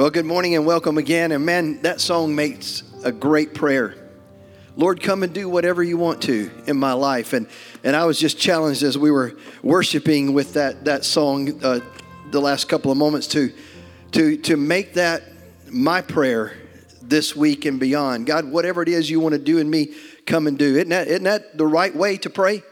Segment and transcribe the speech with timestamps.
[0.00, 1.30] Well, good morning and welcome again.
[1.30, 3.94] And man, that song makes a great prayer.
[4.74, 7.34] Lord, come and do whatever you want to in my life.
[7.34, 7.46] And
[7.84, 11.80] and I was just challenged as we were worshiping with that that song uh,
[12.30, 13.52] the last couple of moments to
[14.12, 15.22] to to make that
[15.70, 16.56] my prayer
[17.02, 18.24] this week and beyond.
[18.24, 19.92] God, whatever it is you want to do in me,
[20.24, 20.76] come and do.
[20.76, 22.62] Isn't that isn't that the right way to pray?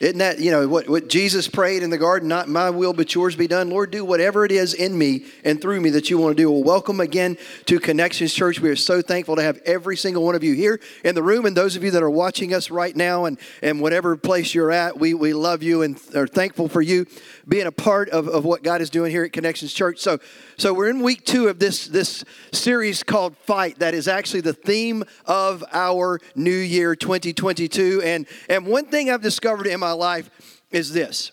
[0.00, 2.28] Isn't that, you know, what, what Jesus prayed in the garden?
[2.28, 3.70] Not my will, but yours be done.
[3.70, 6.50] Lord, do whatever it is in me and through me that you want to do.
[6.50, 8.58] Well, welcome again to Connections Church.
[8.58, 11.46] We are so thankful to have every single one of you here in the room
[11.46, 14.72] and those of you that are watching us right now and, and whatever place you're
[14.72, 14.98] at.
[14.98, 17.06] We, we love you and are thankful for you
[17.48, 19.98] being a part of, of what God is doing here at Connections Church.
[19.98, 20.18] So,
[20.56, 23.78] so we're in week two of this, this series called Fight.
[23.78, 28.02] That is actually the theme of our new year 2022.
[28.04, 30.30] And, and one thing I've discovered in my life
[30.70, 31.32] is this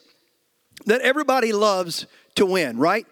[0.86, 3.06] that everybody loves to win, right?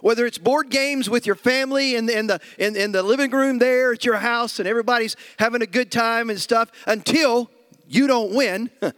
[0.00, 3.30] Whether it's board games with your family in the, in, the, in, in the living
[3.30, 7.48] room there at your house and everybody's having a good time and stuff until
[7.86, 8.70] you don't win.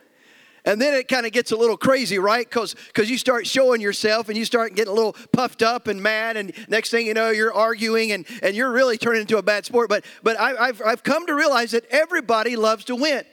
[0.65, 2.49] And then it kind of gets a little crazy, right?
[2.49, 6.39] Because you start showing yourself and you start getting a little puffed up and mad.
[6.39, 9.67] And next thing you know, you're arguing and, and you're really turning into a bad
[9.67, 9.91] sport.
[9.91, 13.25] But, but I, have I've come to realize that everybody loves to win.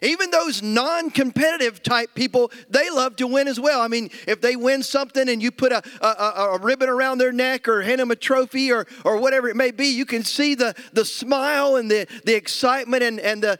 [0.00, 3.82] Even those non competitive type people, they love to win as well.
[3.82, 7.32] I mean, if they win something and you put a, a, a, ribbon around their
[7.32, 10.54] neck or hand them a trophy or, or whatever it may be, you can see
[10.54, 13.58] the, the smile and the, the excitement and, and the,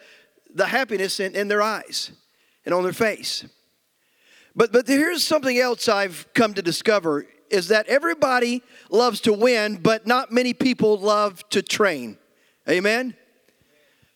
[0.54, 2.12] the happiness in, in their eyes
[2.68, 3.46] and on their face.
[4.54, 9.76] But, but here's something else I've come to discover is that everybody loves to win,
[9.76, 12.18] but not many people love to train.
[12.68, 13.16] Amen?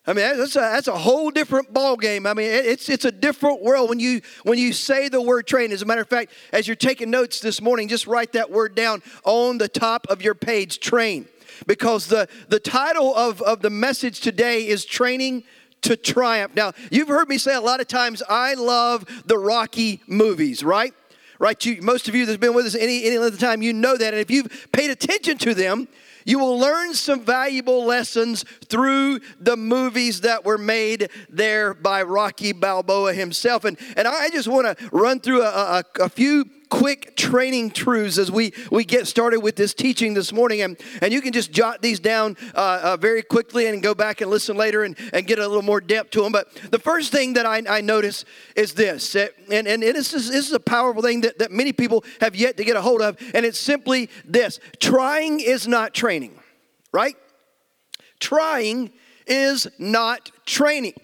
[0.06, 2.26] I mean, that's a, that's a whole different ball game.
[2.26, 5.72] I mean, it's, it's a different world when you, when you say the word train.
[5.72, 8.74] As a matter of fact, as you're taking notes this morning, just write that word
[8.74, 11.26] down on the top of your page, train.
[11.66, 15.44] Because the, the title of, of the message today is Training
[15.82, 16.54] to triumph.
[16.54, 20.94] Now, you've heard me say a lot of times, I love the Rocky movies, right?
[21.38, 21.64] Right?
[21.64, 23.96] You, most of you that's been with us any, any length of time, you know
[23.96, 24.14] that.
[24.14, 25.88] And if you've paid attention to them,
[26.24, 32.52] you will learn some valuable lessons through the movies that were made there by Rocky
[32.52, 33.64] Balboa himself.
[33.64, 38.16] And, and I just want to run through a, a, a few quick training truths
[38.16, 40.62] as we, we get started with this teaching this morning.
[40.62, 44.22] And, and you can just jot these down uh, uh, very quickly and go back
[44.22, 46.32] and listen later and, and get a little more depth to them.
[46.32, 48.24] But the first thing that I, I notice
[48.56, 52.06] is this, and, and this, is, this is a powerful thing that, that many people
[52.22, 56.40] have yet to get a hold of, and it's simply this trying is not training,
[56.90, 57.16] right?
[58.18, 58.92] Trying
[59.26, 60.94] is not training.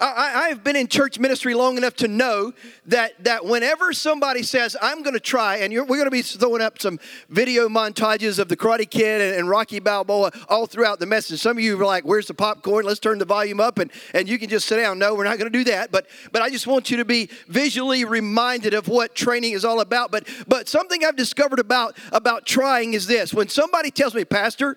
[0.00, 2.52] I, have been in church ministry long enough to know
[2.86, 6.62] that, that whenever somebody says, I'm going to try, and we're going to be throwing
[6.62, 11.06] up some video montages of the Karate Kid and, and, Rocky Balboa all throughout the
[11.06, 11.40] message.
[11.40, 12.84] Some of you are like, Where's the popcorn?
[12.84, 14.98] Let's turn the volume up and, and you can just sit down.
[14.98, 15.90] No, we're not going to do that.
[15.90, 19.80] But, but I just want you to be visually reminded of what training is all
[19.80, 20.10] about.
[20.10, 24.76] But, but something I've discovered about, about trying is this when somebody tells me, Pastor,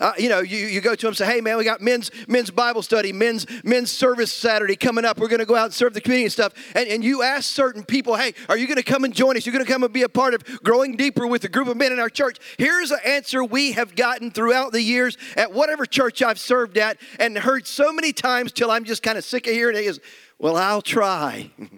[0.00, 2.10] uh, you know, you, you go to them and say, hey, man, we got men's,
[2.28, 5.18] men's Bible study, men's, men's service Saturday coming up.
[5.18, 6.52] We're going to go out and serve the community and stuff.
[6.74, 9.44] And, and you ask certain people, hey, are you going to come and join us?
[9.44, 11.76] You're going to come and be a part of growing deeper with a group of
[11.76, 12.38] men in our church.
[12.58, 16.98] Here's an answer we have gotten throughout the years at whatever church I've served at
[17.18, 20.00] and heard so many times till I'm just kind of sick of hearing it is,
[20.38, 21.50] well, I'll try.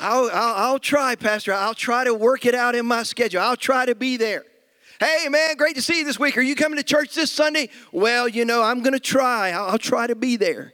[0.00, 1.52] I'll, I'll, I'll, try, Pastor.
[1.52, 3.40] I'll try to work it out in my schedule.
[3.40, 4.44] I'll try to be there.
[5.00, 6.36] Hey, man, great to see you this week.
[6.36, 7.70] Are you coming to church this Sunday?
[7.92, 9.50] Well, you know, I'm going to try.
[9.50, 10.72] I'll, I'll, try to be there.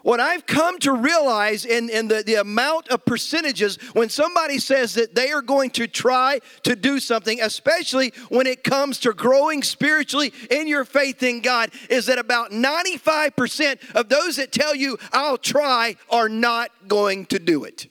[0.00, 4.94] What I've come to realize in, in the, the amount of percentages when somebody says
[4.94, 9.62] that they are going to try to do something, especially when it comes to growing
[9.62, 14.96] spiritually in your faith in God, is that about 95% of those that tell you,
[15.12, 17.88] I'll try, are not going to do it.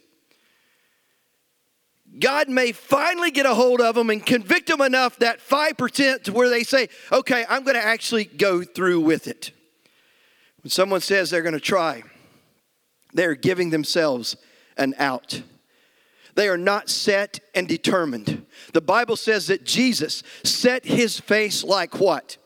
[2.19, 6.33] God may finally get a hold of them and convict them enough that 5% to
[6.33, 9.51] where they say, okay, I'm going to actually go through with it.
[10.63, 12.03] When someone says they're going to try,
[13.13, 14.37] they're giving themselves
[14.77, 15.41] an out.
[16.35, 18.45] They are not set and determined.
[18.73, 22.37] The Bible says that Jesus set his face like what?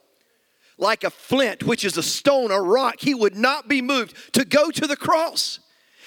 [0.77, 2.95] Like a flint, which is a stone, a rock.
[2.99, 5.59] He would not be moved to go to the cross.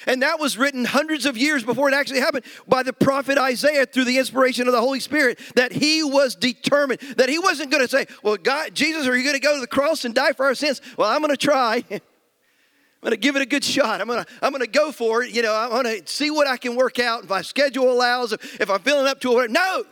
[0.07, 3.87] And that was written hundreds of years before it actually happened by the prophet Isaiah
[3.87, 7.83] through the inspiration of the Holy Spirit that he was determined, that he wasn't going
[7.83, 10.33] to say, Well, God, Jesus, are you going to go to the cross and die
[10.33, 10.81] for our sins?
[10.97, 11.85] Well, I'm going to try.
[11.91, 14.01] I'm going to give it a good shot.
[14.01, 15.35] I'm going to I'm going to go for it.
[15.35, 18.33] You know, I'm going to see what I can work out if my schedule allows,
[18.33, 19.51] if I'm feeling up to it.
[19.51, 19.85] No.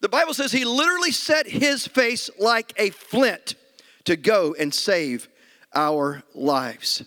[0.00, 3.54] The Bible says he literally set his face like a flint
[4.04, 5.28] to go and save
[5.74, 7.04] our lives.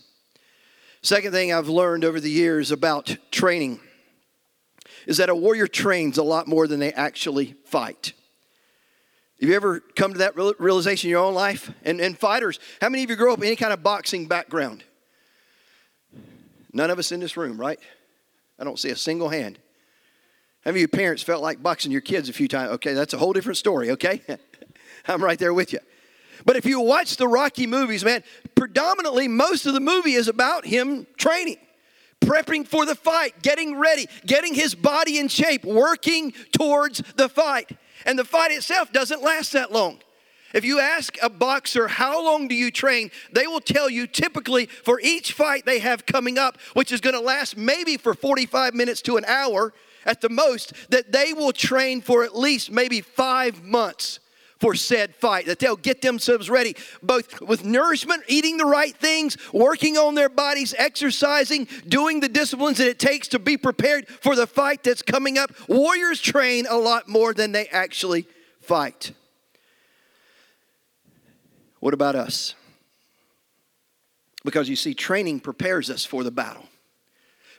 [1.02, 3.80] Second thing I've learned over the years about training
[5.06, 8.12] is that a warrior trains a lot more than they actually fight.
[9.40, 11.72] Have you ever come to that realization in your own life?
[11.82, 14.84] And, and fighters, how many of you grew up any kind of boxing background?
[16.72, 17.80] None of us in this room, right?
[18.56, 19.58] I don't see a single hand.
[20.64, 22.70] How many of your parents felt like boxing your kids a few times?
[22.74, 24.22] Okay, that's a whole different story, okay?
[25.08, 25.80] I'm right there with you.
[26.44, 28.22] But if you watch the Rocky movies, man,
[28.54, 31.58] predominantly most of the movie is about him training,
[32.20, 37.70] prepping for the fight, getting ready, getting his body in shape, working towards the fight.
[38.04, 40.00] And the fight itself doesn't last that long.
[40.52, 43.10] If you ask a boxer, how long do you train?
[43.32, 47.14] They will tell you typically for each fight they have coming up, which is going
[47.14, 49.72] to last maybe for 45 minutes to an hour
[50.04, 54.18] at the most, that they will train for at least maybe five months
[54.62, 59.36] for said fight, that they'll get themselves ready, both with nourishment, eating the right things,
[59.52, 64.36] working on their bodies, exercising, doing the disciplines that it takes to be prepared for
[64.36, 65.50] the fight that's coming up.
[65.68, 68.24] Warriors train a lot more than they actually
[68.60, 69.10] fight.
[71.80, 72.54] What about us?
[74.44, 76.68] Because you see, training prepares us for the battle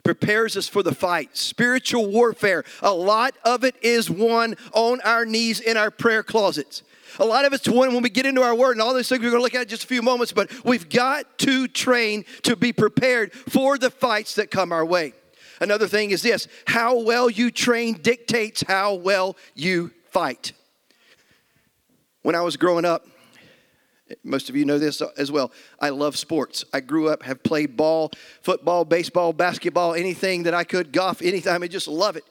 [0.03, 1.35] prepares us for the fight.
[1.35, 6.83] Spiritual warfare, a lot of it is won on our knees in our prayer closets.
[7.19, 9.21] A lot of it's won when we get into our word and all these things
[9.21, 12.25] we're going to look at in just a few moments, but we've got to train
[12.41, 15.13] to be prepared for the fights that come our way.
[15.61, 20.53] Another thing is this how well you train dictates how well you fight.
[22.23, 23.05] When I was growing up,
[24.23, 25.51] most of you know this as well.
[25.79, 26.65] I love sports.
[26.73, 28.11] I grew up, have played ball,
[28.41, 31.63] football, baseball, basketball, anything that I could, golf, anytime.
[31.63, 32.23] I just love it.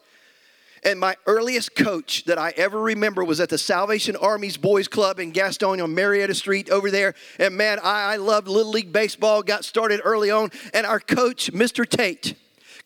[0.84, 5.20] And my earliest coach that I ever remember was at the Salvation Army's Boys Club
[5.20, 7.14] in Gastonia on Marietta Street over there.
[7.38, 10.50] And man, I, I loved Little League Baseball, got started early on.
[10.74, 11.88] And our coach, Mr.
[11.88, 12.34] Tate,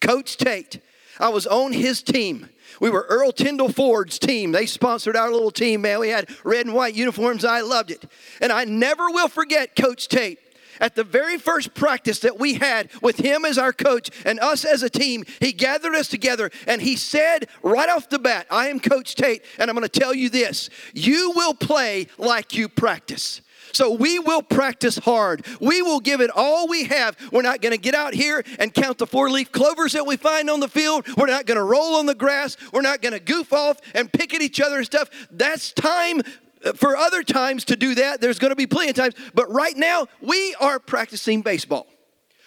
[0.02, 0.80] Coach Tate,
[1.18, 2.50] I was on his team.
[2.80, 4.52] We were Earl Tindol Ford's team.
[4.52, 6.00] They sponsored our little team, man.
[6.00, 7.44] We had red and white uniforms.
[7.44, 8.04] I loved it.
[8.40, 10.38] And I never will forget Coach Tate.
[10.80, 14.64] At the very first practice that we had with him as our coach and us
[14.64, 18.68] as a team, he gathered us together and he said right off the bat, I
[18.68, 22.68] am Coach Tate, and I'm going to tell you this you will play like you
[22.68, 23.40] practice.
[23.76, 25.44] So we will practice hard.
[25.60, 27.14] We will give it all we have.
[27.30, 30.16] We're not going to get out here and count the four leaf clovers that we
[30.16, 31.06] find on the field.
[31.14, 32.56] We're not going to roll on the grass.
[32.72, 35.10] We're not going to goof off and pick at each other and stuff.
[35.30, 36.22] That's time
[36.64, 38.22] uh, for other times to do that.
[38.22, 39.12] There's going to be plenty of times.
[39.34, 41.86] But right now, we are practicing baseball.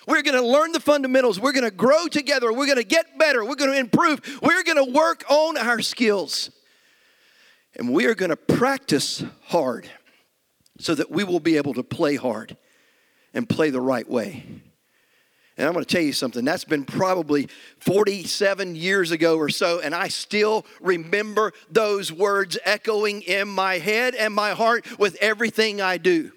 [0.07, 1.39] We're going to learn the fundamentals.
[1.39, 2.51] We're going to grow together.
[2.51, 3.45] We're going to get better.
[3.45, 4.39] We're going to improve.
[4.41, 6.49] We're going to work on our skills.
[7.75, 9.87] And we are going to practice hard
[10.79, 12.57] so that we will be able to play hard
[13.33, 14.43] and play the right way.
[15.57, 17.49] And I'm going to tell you something, that's been probably
[17.79, 24.15] 47 years ago or so, and I still remember those words echoing in my head
[24.15, 26.31] and my heart with everything I do.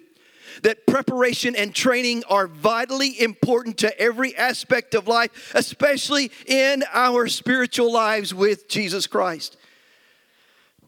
[0.63, 7.27] That preparation and training are vitally important to every aspect of life, especially in our
[7.27, 9.55] spiritual lives with Jesus Christ.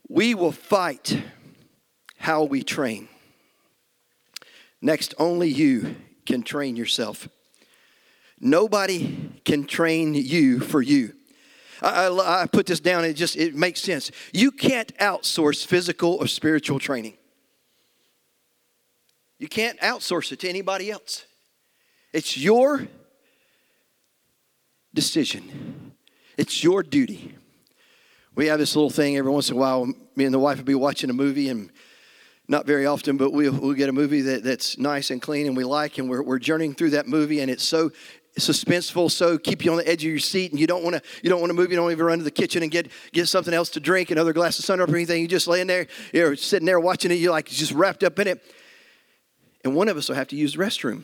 [0.09, 1.24] We will fight
[2.17, 3.07] how we train.
[4.82, 7.27] Next, only you can train yourself.
[8.39, 11.13] Nobody can train you for you.
[11.82, 14.12] I, I, I, put this down it just it makes sense.
[14.34, 17.17] You can't outsource physical or spiritual training.
[19.39, 21.25] You can't outsource it to anybody else.
[22.13, 22.88] It's your
[24.94, 25.94] decision.
[26.38, 27.36] It's your duty.
[28.36, 29.86] We have this little thing every once in a while.
[30.15, 31.70] Me and the wife will be watching a movie and
[32.47, 35.57] not very often, but we'll, we'll get a movie that, that's nice and clean and
[35.57, 37.91] we like, and we're, we're journeying through that movie, and it's so
[38.39, 41.01] suspenseful, so keep you on the edge of your seat, and you don't want to
[41.23, 41.71] you don't want to move.
[41.71, 44.33] You don't even run to the kitchen and get get something else to drink, another
[44.33, 45.21] glass of sun or anything.
[45.21, 47.15] You just laying there, you're sitting there watching it.
[47.15, 48.43] You're like just wrapped up in it,
[49.63, 51.03] and one of us will have to use the restroom,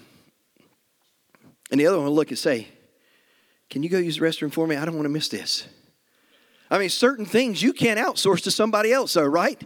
[1.71, 2.67] and the other one will look and say,
[3.69, 4.75] "Can you go use the restroom for me?
[4.75, 5.67] I don't want to miss this."
[6.69, 9.62] I mean, certain things you can't outsource to somebody else, though, right?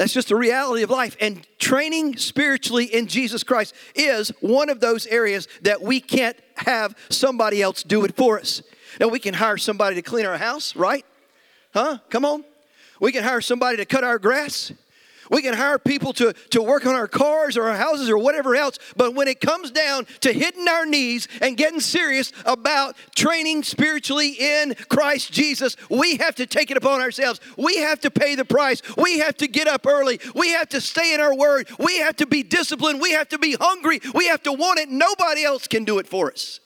[0.00, 1.14] That's just the reality of life.
[1.20, 6.96] And training spiritually in Jesus Christ is one of those areas that we can't have
[7.10, 8.62] somebody else do it for us.
[8.98, 11.04] Now, we can hire somebody to clean our house, right?
[11.74, 11.98] Huh?
[12.08, 12.44] Come on.
[12.98, 14.72] We can hire somebody to cut our grass.
[15.30, 18.56] We can hire people to, to work on our cars or our houses or whatever
[18.56, 23.62] else, but when it comes down to hitting our knees and getting serious about training
[23.62, 27.40] spiritually in Christ Jesus, we have to take it upon ourselves.
[27.56, 28.82] We have to pay the price.
[28.96, 30.20] We have to get up early.
[30.34, 31.68] We have to stay in our word.
[31.78, 33.00] We have to be disciplined.
[33.00, 34.00] We have to be hungry.
[34.12, 34.88] We have to want it.
[34.88, 36.58] Nobody else can do it for us.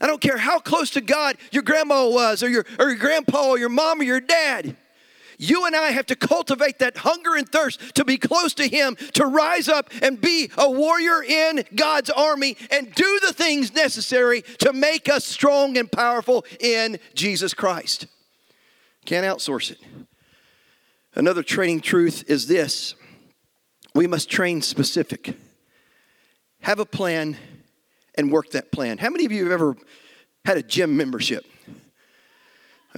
[0.00, 3.50] I don't care how close to God your grandma was, or your, or your grandpa,
[3.50, 4.76] or your mom, or your dad.
[5.38, 8.96] You and I have to cultivate that hunger and thirst to be close to Him,
[9.14, 14.42] to rise up and be a warrior in God's army and do the things necessary
[14.58, 18.06] to make us strong and powerful in Jesus Christ.
[19.04, 19.78] Can't outsource it.
[21.14, 22.94] Another training truth is this
[23.94, 25.36] we must train specific.
[26.60, 27.36] Have a plan
[28.14, 28.98] and work that plan.
[28.98, 29.76] How many of you have ever
[30.44, 31.44] had a gym membership?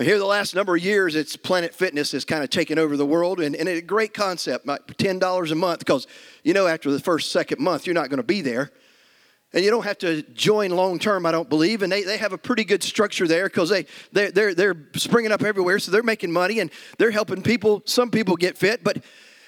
[0.03, 3.07] Here, the last number of years, it's Planet Fitness has kind of taken over the
[3.07, 6.09] world, and, and a great concept, like $10 a month, because
[6.43, 8.73] you know after the first, second month, you're not going to be there.
[9.53, 11.83] And you don't have to join long term, I don't believe.
[11.83, 15.31] And they, they have a pretty good structure there because they, they, they're, they're springing
[15.31, 17.81] up everywhere, so they're making money and they're helping people.
[17.85, 18.83] Some people get fit.
[18.83, 19.05] But,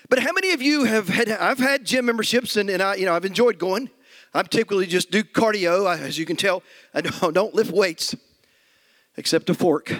[0.08, 3.04] but how many of you have had, I've had gym memberships and, and I, you
[3.04, 3.90] know, I've enjoyed going.
[4.32, 5.92] I typically just do cardio.
[5.98, 6.62] As you can tell,
[6.94, 8.14] I don't, don't lift weights
[9.16, 9.92] except a fork.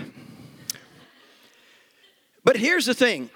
[2.46, 3.28] But here's the thing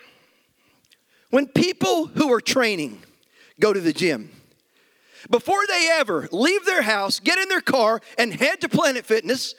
[1.30, 3.02] when people who are training
[3.58, 4.30] go to the gym,
[5.28, 9.56] before they ever leave their house, get in their car, and head to Planet Fitness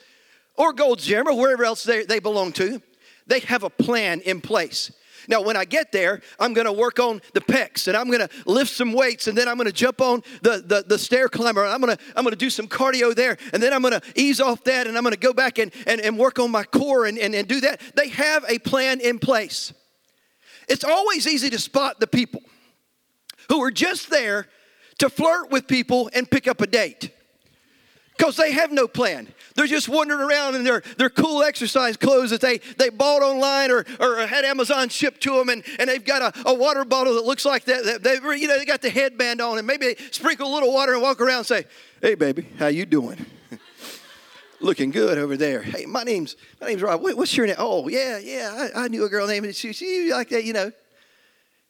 [0.56, 2.80] or Gold's Gym or wherever else they, they belong to,
[3.26, 4.90] they have a plan in place.
[5.28, 8.70] Now, when I get there, I'm to work on the pecs and I'm to lift
[8.70, 11.80] some weights and then I'm to jump on the, the, the stair climber and I'm
[11.82, 14.96] to I'm to do some cardio there and then I'm to ease off that and
[14.96, 17.60] I'm to go back and, and, and work on my core and, and, and do
[17.60, 17.80] that.
[17.94, 19.72] They have a plan in place.
[20.68, 22.42] It's always easy to spot the people
[23.48, 24.46] who are just there
[24.98, 27.10] to flirt with people and pick up a date
[28.16, 29.28] because they have no plan.
[29.54, 33.70] They're just wandering around in their, their cool exercise clothes that they, they bought online
[33.70, 37.14] or, or had Amazon shipped to them, and, and they've got a, a water bottle
[37.14, 38.02] that looks like that.
[38.02, 40.92] They, you know, they got the headband on, and maybe they sprinkle a little water
[40.94, 41.64] and walk around and say,
[42.00, 43.24] "Hey, baby, how you doing?"
[44.60, 45.60] Looking good over there.
[45.62, 47.02] Hey, my name's my name's Rob.
[47.02, 47.56] What's your name?
[47.58, 48.68] Oh, yeah, yeah.
[48.74, 50.44] I, I knew a girl named she, she like that.
[50.44, 50.70] You know,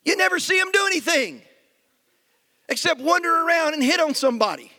[0.04, 1.42] you never see them do anything
[2.68, 4.72] except wander around and hit on somebody.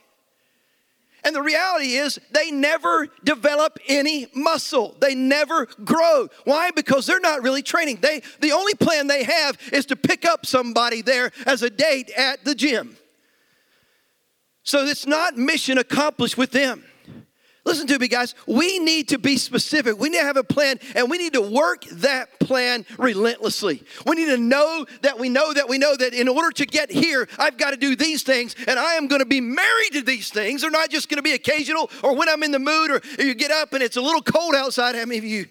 [1.25, 4.95] And the reality is, they never develop any muscle.
[4.99, 6.27] They never grow.
[6.43, 6.71] Why?
[6.71, 7.99] Because they're not really training.
[8.01, 12.11] They, the only plan they have is to pick up somebody there as a date
[12.11, 12.97] at the gym.
[14.63, 16.83] So it's not mission accomplished with them.
[17.65, 18.35] Listen to me, guys.
[18.45, 19.97] We need to be specific.
[19.97, 23.83] We need to have a plan and we need to work that plan relentlessly.
[24.05, 26.91] We need to know that we know that we know that in order to get
[26.91, 30.01] here, I've got to do these things and I am going to be married to
[30.01, 30.61] these things.
[30.61, 33.33] They're not just going to be occasional or when I'm in the mood or you
[33.33, 34.95] get up and it's a little cold outside.
[34.95, 35.45] How many of you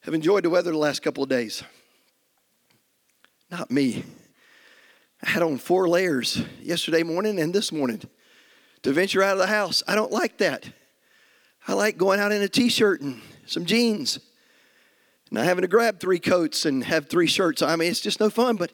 [0.00, 1.62] have enjoyed the weather the last couple of days?
[3.48, 4.02] Not me.
[5.22, 8.02] I had on four layers yesterday morning and this morning
[8.82, 9.84] to venture out of the house.
[9.86, 10.68] I don't like that.
[11.66, 14.18] I like going out in a t shirt and some jeans.
[15.30, 17.62] Not having to grab three coats and have three shirts.
[17.62, 18.72] I mean, it's just no fun, but,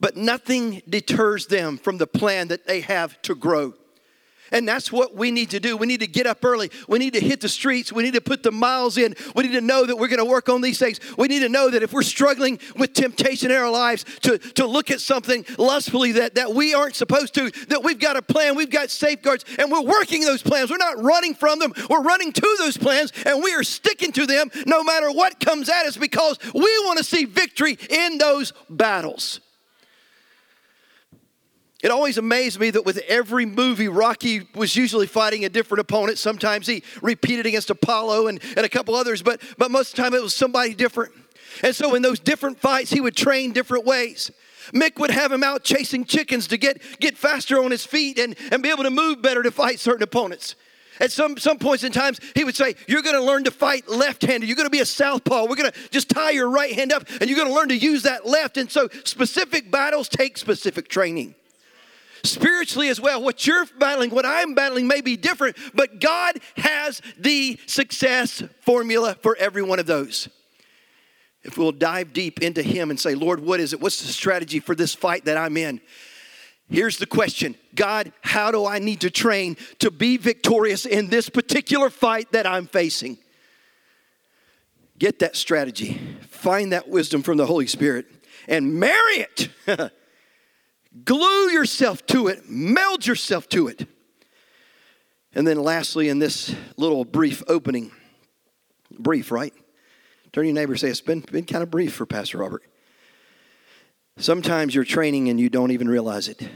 [0.00, 3.74] but nothing deters them from the plan that they have to grow.
[4.52, 5.76] And that's what we need to do.
[5.76, 6.70] We need to get up early.
[6.88, 7.92] We need to hit the streets.
[7.92, 9.14] We need to put the miles in.
[9.34, 11.00] We need to know that we're going to work on these things.
[11.16, 14.66] We need to know that if we're struggling with temptation in our lives to, to
[14.66, 18.54] look at something lustfully that, that we aren't supposed to, that we've got a plan,
[18.54, 20.70] we've got safeguards, and we're working those plans.
[20.70, 24.26] We're not running from them, we're running to those plans, and we are sticking to
[24.26, 28.52] them no matter what comes at us because we want to see victory in those
[28.68, 29.40] battles.
[31.84, 36.16] It always amazed me that with every movie, Rocky was usually fighting a different opponent.
[36.16, 40.02] Sometimes he repeated against Apollo and, and a couple others, but, but most of the
[40.02, 41.12] time it was somebody different.
[41.62, 44.30] And so in those different fights, he would train different ways.
[44.72, 48.34] Mick would have him out chasing chickens to get, get faster on his feet and,
[48.50, 50.56] and be able to move better to fight certain opponents.
[51.00, 53.88] At some, some points in times, he would say, You're going to learn to fight
[53.88, 54.46] left handed.
[54.46, 55.48] You're going to be a southpaw.
[55.48, 57.76] We're going to just tie your right hand up and you're going to learn to
[57.76, 58.56] use that left.
[58.56, 61.34] And so, specific battles take specific training
[62.24, 63.22] spiritually as well.
[63.22, 69.16] What you're battling, what I'm battling may be different, but God has the success formula
[69.22, 70.28] for every one of those.
[71.42, 73.80] If we'll dive deep into Him and say, Lord, what is it?
[73.80, 75.80] What's the strategy for this fight that I'm in?
[76.70, 81.28] Here's the question God, how do I need to train to be victorious in this
[81.28, 83.18] particular fight that I'm facing?
[84.98, 88.06] Get that strategy, find that wisdom from the Holy Spirit,
[88.48, 89.48] and marry it
[91.02, 93.88] Glue yourself to it, meld yourself to it.
[95.34, 97.90] And then, lastly, in this little brief opening,
[98.96, 99.52] brief, right?
[100.32, 102.62] Turn your neighbor say, It's been, been kind of brief for Pastor Robert.
[104.16, 106.48] Sometimes you're training and you don't even realize it.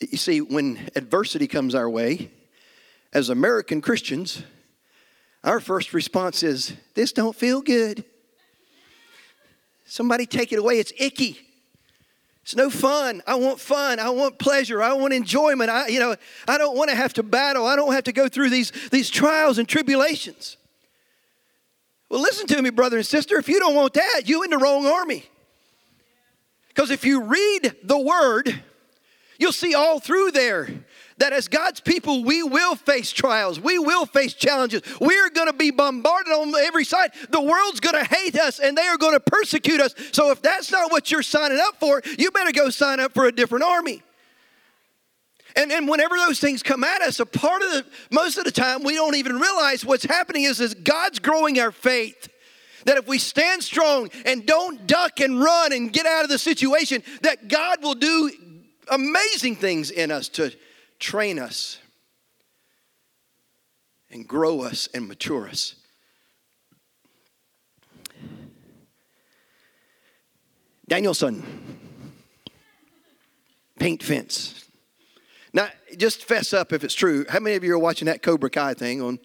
[0.00, 2.32] You see, when adversity comes our way,
[3.12, 4.42] as American Christians,
[5.44, 8.04] our first response is, This don't feel good.
[9.84, 10.78] Somebody take it away.
[10.78, 11.38] It's icky.
[12.50, 13.22] It's no fun.
[13.28, 14.00] I want fun.
[14.00, 14.82] I want pleasure.
[14.82, 15.70] I want enjoyment.
[15.70, 16.16] I, you know,
[16.48, 17.64] I don't want to have to battle.
[17.64, 20.56] I don't have to go through these, these trials and tribulations.
[22.08, 23.36] Well, listen to me, brother and sister.
[23.36, 25.26] If you don't want that, you in the wrong army.
[26.66, 28.60] Because if you read the word,
[29.38, 30.66] you'll see all through there
[31.20, 34.82] that as God's people, we will face trials, we will face challenges.
[35.00, 37.12] We're going to be bombarded on every side.
[37.28, 39.94] The world's going to hate us and they are going to persecute us.
[40.12, 43.26] So if that's not what you're signing up for, you better go sign up for
[43.26, 44.02] a different army.
[45.56, 48.52] And, and whenever those things come at us, a part of the, most of the
[48.52, 52.28] time, we don't even realize what's happening is, is God's growing our faith.
[52.86, 56.38] That if we stand strong and don't duck and run and get out of the
[56.38, 58.30] situation, that God will do
[58.90, 60.52] amazing things in us to
[61.00, 61.78] train us
[64.10, 65.74] and grow us and mature us.
[70.88, 71.42] Daniel-san,
[73.78, 74.68] paint fence.
[75.52, 77.24] Now, just fess up if it's true.
[77.28, 79.18] How many of you are watching that Cobra Kai thing on?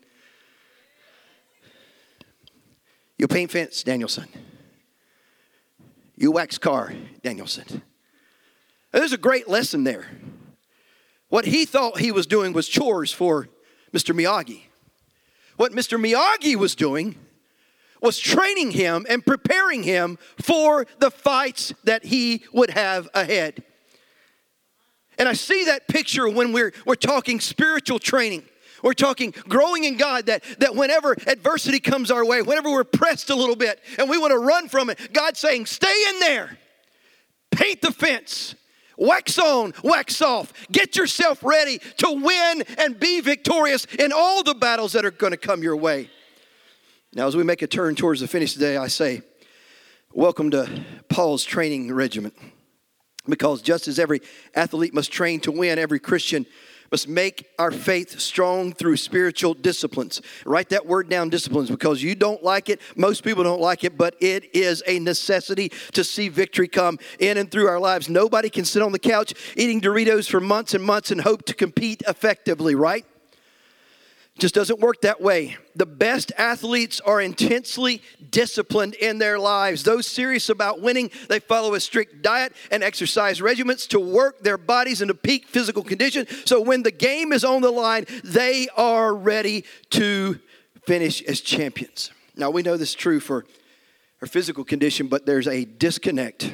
[3.18, 4.28] You paint fence, Daniel-san.
[6.16, 7.82] You wax car, Daniel-san.
[8.92, 10.08] There's a great lesson there.
[11.36, 13.50] What he thought he was doing was chores for
[13.92, 14.16] Mr.
[14.16, 14.62] Miyagi.
[15.58, 16.00] What Mr.
[16.00, 17.16] Miyagi was doing
[18.02, 23.66] was training him and preparing him for the fights that he would have ahead.
[25.18, 28.44] And I see that picture when we're, we're talking spiritual training.
[28.82, 33.30] We're talking growing in God that, that whenever adversity comes our way, whenever we're pressed
[33.30, 36.58] a little bit and we want to run from it, God's saying, stay in there,
[37.52, 38.56] paint the fence,
[38.98, 40.54] Wax on, wax off.
[40.72, 45.32] Get yourself ready to win and be victorious in all the battles that are going
[45.32, 46.10] to come your way.
[47.14, 49.22] Now, as we make a turn towards the finish today, I say,
[50.14, 52.36] Welcome to Paul's training regiment.
[53.28, 54.22] Because just as every
[54.54, 56.46] athlete must train to win, every Christian
[56.92, 60.22] must make our faith strong through spiritual disciplines.
[60.46, 62.82] Write that word down, disciplines, because you don't like it.
[62.96, 67.38] Most people don't like it, but it is a necessity to see victory come in
[67.38, 68.10] and through our lives.
[68.10, 71.54] Nobody can sit on the couch eating Doritos for months and months and hope to
[71.54, 73.06] compete effectively, right?
[74.38, 75.56] Just doesn't work that way.
[75.76, 79.84] The best athletes are intensely disciplined in their lives.
[79.84, 84.58] Those serious about winning, they follow a strict diet and exercise regimens to work their
[84.58, 86.28] bodies into peak physical condition.
[86.46, 90.40] So when the game is on the line, they are ready to
[90.86, 92.12] finish as champions.
[92.36, 93.46] Now, we know this is true for
[94.22, 96.54] our physical condition, but there's a disconnect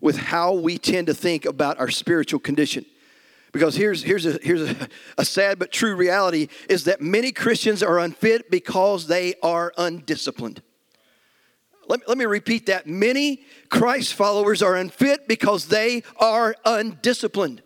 [0.00, 2.84] with how we tend to think about our spiritual condition.
[3.56, 7.82] Because here's, here's, a, here's a, a sad but true reality is that many Christians
[7.82, 10.60] are unfit because they are undisciplined.
[11.88, 12.86] Let, let me repeat that.
[12.86, 17.62] Many Christ followers are unfit because they are undisciplined.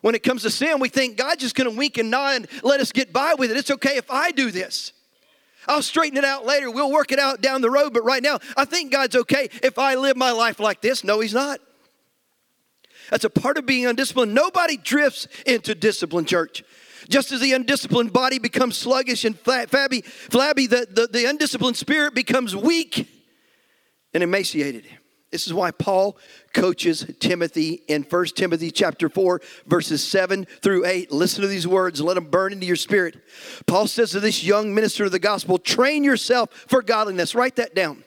[0.00, 2.80] When it comes to sin, we think God's just to wink and nod and let
[2.80, 3.56] us get by with it.
[3.56, 4.92] It's okay if I do this.
[5.68, 6.68] I'll straighten it out later.
[6.68, 7.94] We'll work it out down the road.
[7.94, 11.04] But right now, I think God's okay if I live my life like this.
[11.04, 11.60] No, He's not.
[13.10, 14.34] That's a part of being undisciplined.
[14.34, 16.62] Nobody drifts into discipline, church.
[17.08, 22.14] Just as the undisciplined body becomes sluggish and flabby, flabby the, the, the undisciplined spirit
[22.14, 23.08] becomes weak
[24.14, 24.86] and emaciated.
[25.30, 26.18] This is why Paul
[26.52, 31.12] coaches Timothy in 1 Timothy chapter 4 verses 7 through 8.
[31.12, 33.16] Listen to these words, let them burn into your spirit.
[33.66, 37.34] Paul says to this young minister of the gospel, train yourself for godliness.
[37.34, 38.04] Write that down.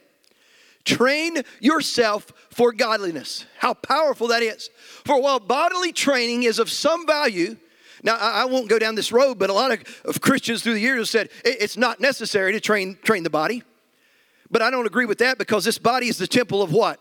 [0.84, 3.46] Train yourself for godliness.
[3.58, 4.70] How powerful that is.
[5.04, 7.56] For while bodily training is of some value,
[8.02, 9.72] now I won't go down this road, but a lot
[10.04, 13.62] of, Christians through the years have said it's not necessary to train, train the body.
[14.50, 17.00] But I don't agree with that because this body is the temple of what?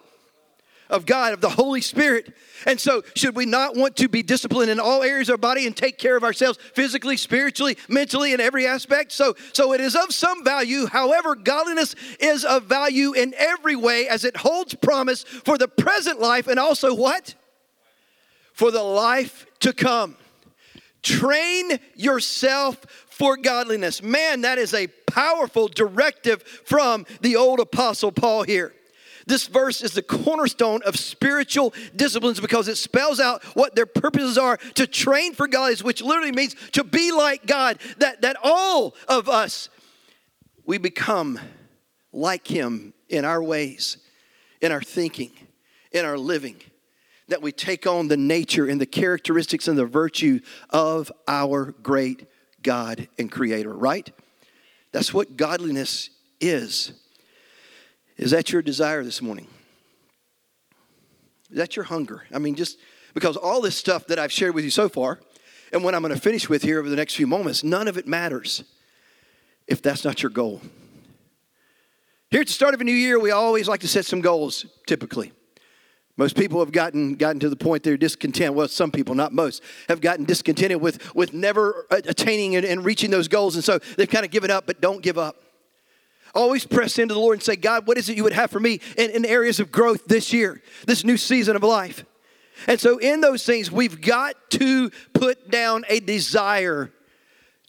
[0.90, 2.34] Of God, of the Holy Spirit.
[2.66, 5.66] And so, should we not want to be disciplined in all areas of our body
[5.66, 9.12] and take care of ourselves physically, spiritually, mentally, in every aspect?
[9.12, 10.86] So, so it is of some value.
[10.86, 16.20] However, godliness is of value in every way as it holds promise for the present
[16.20, 17.36] life and also what?
[18.54, 20.16] For the life to come.
[21.02, 24.02] Train yourself for godliness.
[24.02, 28.74] Man, that is a powerful directive from the old apostle Paul here.
[29.26, 34.38] This verse is the cornerstone of spiritual disciplines because it spells out what their purposes
[34.38, 37.78] are to train for God, which literally means to be like God.
[37.98, 39.70] That, that all of us,
[40.66, 41.40] we become
[42.12, 43.98] like Him in our ways,
[44.62, 45.32] in our thinking,
[45.92, 46.58] in our living.
[47.30, 52.28] That we take on the nature and the characteristics and the virtue of our great
[52.62, 54.10] God and Creator, right?
[54.92, 56.10] That's what godliness
[56.40, 56.92] is.
[58.18, 59.48] Is that your desire this morning?
[61.50, 62.24] Is that your hunger?
[62.34, 62.80] I mean, just
[63.14, 65.20] because all this stuff that I've shared with you so far,
[65.72, 67.98] and what I'm going to finish with here over the next few moments, none of
[67.98, 68.64] it matters
[69.68, 70.62] if that's not your goal.
[72.30, 74.66] Here at the start of a new year, we always like to set some goals,
[74.88, 75.32] typically.
[76.16, 78.54] Most people have gotten, gotten to the point they're discontent.
[78.54, 83.10] Well, some people, not most, have gotten discontented with, with never attaining and, and reaching
[83.10, 83.56] those goals.
[83.56, 85.38] And so they've kind of given up, but don't give up.
[86.34, 88.60] Always press into the Lord and say, God, what is it you would have for
[88.60, 92.06] me in, in areas of growth this year, this new season of life?
[92.68, 96.92] And so, in those things, we've got to put down a desire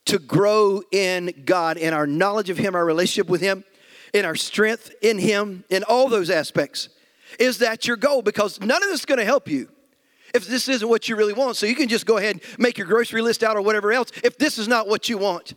[0.06, 3.64] to grow in God, in our knowledge of Him, our relationship with Him,
[4.12, 6.88] in our strength in Him, in all those aspects.
[7.38, 8.22] Is that your goal?
[8.22, 9.68] Because none of this is going to help you
[10.34, 11.56] if this isn't what you really want.
[11.56, 14.10] So you can just go ahead and make your grocery list out or whatever else
[14.22, 15.54] if this is not what you want.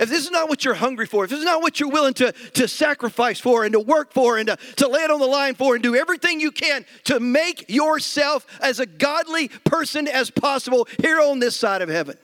[0.00, 2.14] If this is not what you're hungry for, if this is not what you're willing
[2.14, 5.26] to, to sacrifice for and to work for and to, to lay it on the
[5.26, 10.30] line for and do everything you can to make yourself as a godly person as
[10.30, 12.16] possible here on this side of heaven.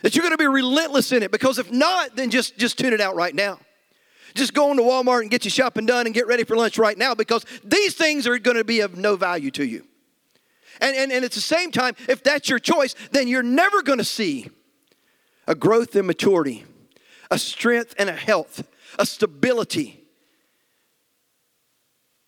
[0.00, 2.94] That you're going to be relentless in it because if not, then just, just tune
[2.94, 3.58] it out right now.
[4.34, 6.96] Just go into Walmart and get your shopping done and get ready for lunch right
[6.96, 9.86] now because these things are going to be of no value to you.
[10.80, 13.98] And, and, and at the same time, if that's your choice, then you're never going
[13.98, 14.48] to see
[15.46, 16.64] a growth in maturity,
[17.30, 18.66] a strength and a health,
[18.98, 20.04] a stability,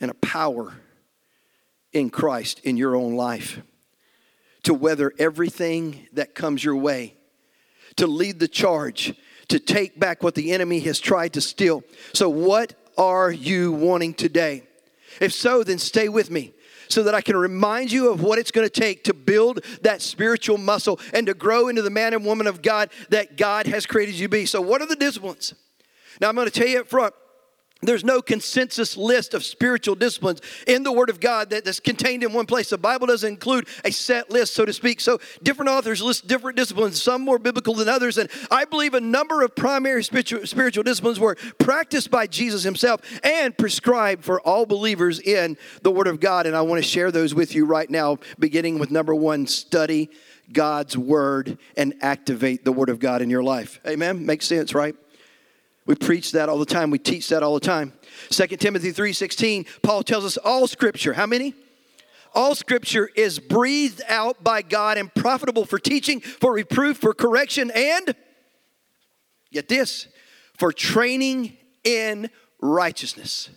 [0.00, 0.74] and a power
[1.92, 3.60] in Christ in your own life
[4.66, 7.14] to weather everything that comes your way,
[7.94, 9.14] to lead the charge,
[9.46, 11.84] to take back what the enemy has tried to steal.
[12.12, 14.64] So, what are you wanting today?
[15.20, 16.52] If so, then stay with me
[16.88, 20.02] so that I can remind you of what it's going to take to build that
[20.02, 23.86] spiritual muscle and to grow into the man and woman of God that God has
[23.86, 24.46] created you to be.
[24.46, 25.54] So, what are the disciplines?
[26.20, 27.14] Now, I'm going to tell you up front
[27.82, 32.22] there's no consensus list of spiritual disciplines in the Word of God that, that's contained
[32.22, 32.70] in one place.
[32.70, 34.98] The Bible doesn't include a set list, so to speak.
[34.98, 38.16] So different authors list different disciplines, some more biblical than others.
[38.16, 43.02] And I believe a number of primary spiritual, spiritual disciplines were practiced by Jesus himself
[43.22, 46.46] and prescribed for all believers in the Word of God.
[46.46, 50.10] And I want to share those with you right now, beginning with number one study
[50.50, 53.80] God's Word and activate the Word of God in your life.
[53.86, 54.24] Amen?
[54.24, 54.96] Makes sense, right?
[55.86, 56.90] We preach that all the time.
[56.90, 57.92] We teach that all the time.
[58.30, 61.14] 2 Timothy 3:16, Paul tells us all scripture.
[61.14, 61.54] How many?
[62.34, 67.70] All scripture is breathed out by God and profitable for teaching, for reproof, for correction,
[67.70, 68.14] and
[69.52, 70.06] get this,
[70.58, 72.28] for training in
[72.60, 73.48] righteousness.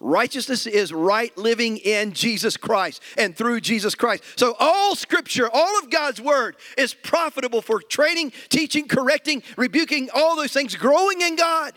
[0.00, 4.24] Righteousness is right living in Jesus Christ and through Jesus Christ.
[4.36, 10.36] So, all scripture, all of God's word is profitable for training, teaching, correcting, rebuking, all
[10.36, 11.74] those things, growing in God.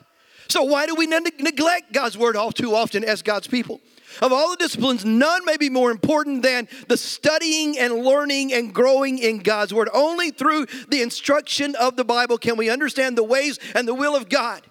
[0.50, 3.82] So, why do we neglect God's word all too often as God's people?
[4.22, 8.74] Of all the disciplines, none may be more important than the studying and learning and
[8.74, 9.90] growing in God's Word.
[9.94, 14.16] Only through the instruction of the Bible can we understand the ways and the will
[14.16, 14.64] of God.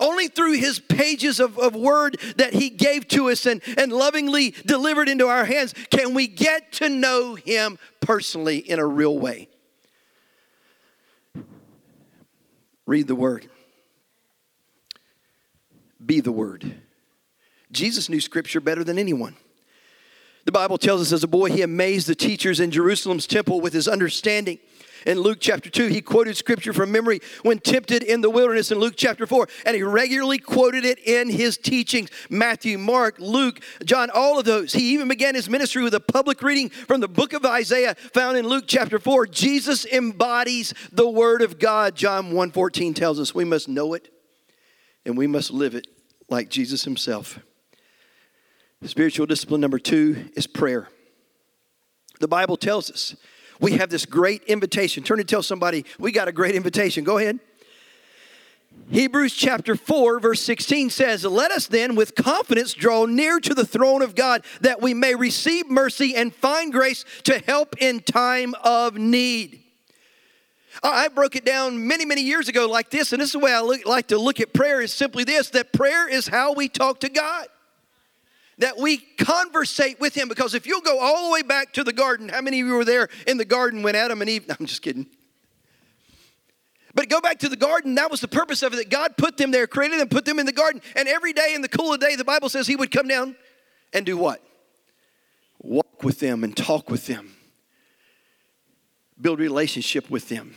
[0.00, 4.54] Only through his pages of, of word that he gave to us and, and lovingly
[4.64, 9.48] delivered into our hands can we get to know him personally in a real way.
[12.86, 13.48] Read the word.
[16.04, 16.80] Be the word.
[17.70, 19.36] Jesus knew scripture better than anyone.
[20.46, 23.74] The Bible tells us as a boy, he amazed the teachers in Jerusalem's temple with
[23.74, 24.58] his understanding.
[25.06, 28.78] In Luke chapter 2, he quoted scripture from memory when tempted in the wilderness in
[28.78, 32.10] Luke chapter 4, and he regularly quoted it in his teachings.
[32.28, 34.72] Matthew, Mark, Luke, John, all of those.
[34.72, 38.36] He even began his ministry with a public reading from the book of Isaiah found
[38.36, 39.26] in Luke chapter 4.
[39.26, 41.94] Jesus embodies the word of God.
[41.94, 44.12] John 1:14 tells us we must know it
[45.04, 45.86] and we must live it
[46.28, 47.38] like Jesus himself.
[48.84, 50.88] Spiritual discipline number 2 is prayer.
[52.18, 53.14] The Bible tells us
[53.60, 55.02] we have this great invitation.
[55.02, 57.04] Turn and tell somebody, we got a great invitation.
[57.04, 57.38] Go ahead.
[58.90, 63.64] Hebrews chapter 4, verse 16 says, Let us then with confidence draw near to the
[63.64, 68.54] throne of God that we may receive mercy and find grace to help in time
[68.64, 69.60] of need.
[70.82, 73.52] I broke it down many, many years ago like this, and this is the way
[73.52, 76.68] I look, like to look at prayer is simply this that prayer is how we
[76.68, 77.46] talk to God.
[78.60, 80.28] That we conversate with Him.
[80.28, 82.74] Because if you'll go all the way back to the garden, how many of you
[82.74, 84.46] were there in the garden when Adam and Eve?
[84.46, 85.06] No, I'm just kidding.
[86.94, 89.36] But go back to the garden, that was the purpose of it, that God put
[89.36, 90.82] them there, created them, put them in the garden.
[90.96, 93.08] And every day in the cool of the day, the Bible says He would come
[93.08, 93.36] down
[93.92, 94.42] and do what?
[95.60, 97.32] Walk with them and talk with them,
[99.20, 100.54] build relationship with them.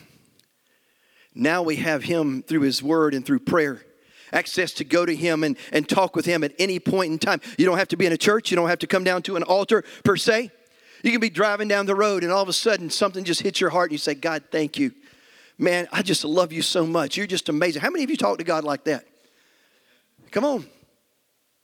[1.33, 3.81] Now we have Him through His Word and through prayer.
[4.33, 7.39] Access to go to Him and, and talk with Him at any point in time.
[7.57, 9.37] You don't have to be in a church, you don't have to come down to
[9.37, 10.51] an altar per se.
[11.03, 13.59] You can be driving down the road and all of a sudden something just hits
[13.61, 14.91] your heart and you say, God, thank you.
[15.57, 17.17] Man, I just love you so much.
[17.17, 17.81] You're just amazing.
[17.81, 19.05] How many of you talk to God like that?
[20.31, 20.65] Come on.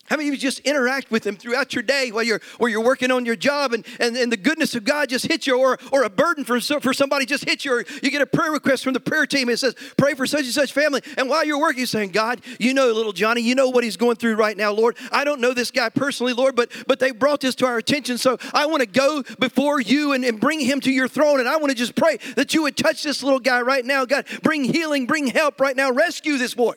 [0.10, 2.84] How many of you just interact with them throughout your day while you're, while you're
[2.84, 5.78] working on your job and, and, and the goodness of God just hits you, or,
[5.91, 8.84] or a burden for, for somebody just hits you, or you get a prayer request
[8.84, 9.50] from the prayer team.
[9.50, 11.02] It says, Pray for such and such family.
[11.17, 13.98] And while you're working, you're saying, God, you know little Johnny, you know what he's
[13.98, 14.98] going through right now, Lord.
[15.12, 18.17] I don't know this guy personally, Lord, but, but they brought this to our attention.
[18.17, 21.39] So I want to go before you and, and bring him to your throne.
[21.39, 24.06] And I want to just pray that you would touch this little guy right now.
[24.06, 25.91] God, bring healing, bring help right now.
[25.91, 26.74] Rescue this boy.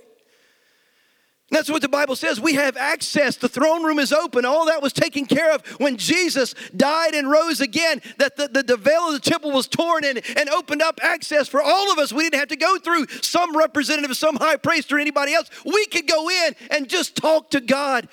[1.53, 2.41] That's what the Bible says.
[2.41, 3.37] We have access.
[3.37, 4.47] The throne room is open.
[4.47, 8.01] All that was taken care of when Jesus died and rose again.
[8.17, 11.49] That the, the, the, veil of the temple was torn and, and opened up access
[11.49, 12.11] for all of us.
[12.11, 15.51] We didn't have to go through some representative, some high priest, or anybody else.
[15.67, 18.09] We could go in and just talk to God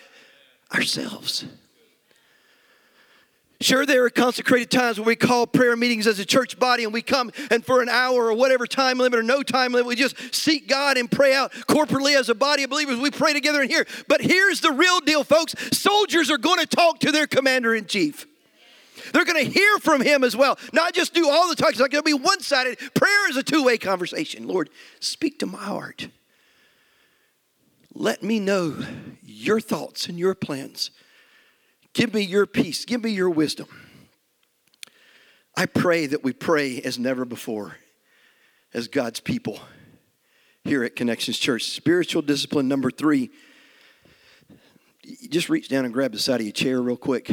[0.75, 1.45] ourselves.
[3.61, 6.93] Sure, there are consecrated times when we call prayer meetings as a church body and
[6.93, 9.97] we come and for an hour or whatever time limit or no time limit, we
[9.97, 12.99] just seek God and pray out corporately as a body of believers.
[12.99, 13.85] We pray together in here.
[14.07, 17.85] But here's the real deal, folks soldiers are going to talk to their commander in
[17.85, 18.25] chief.
[19.11, 20.57] They're going to hear from him as well.
[20.71, 21.71] Not just do all the talk.
[21.71, 22.77] It's not going to be one sided.
[22.93, 24.47] Prayer is a two way conversation.
[24.47, 24.69] Lord,
[25.01, 26.07] speak to my heart.
[27.93, 28.77] Let me know
[29.21, 30.91] your thoughts and your plans
[31.99, 32.85] Give me your peace.
[32.85, 33.67] Give me your wisdom.
[35.57, 37.75] I pray that we pray as never before
[38.73, 39.59] as God's people
[40.63, 41.63] here at Connections Church.
[41.65, 43.31] Spiritual discipline number three.
[45.29, 47.29] Just reach down and grab the side of your chair real quick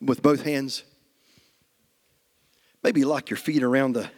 [0.00, 0.82] with both hands.
[2.82, 4.08] Maybe lock your feet around the,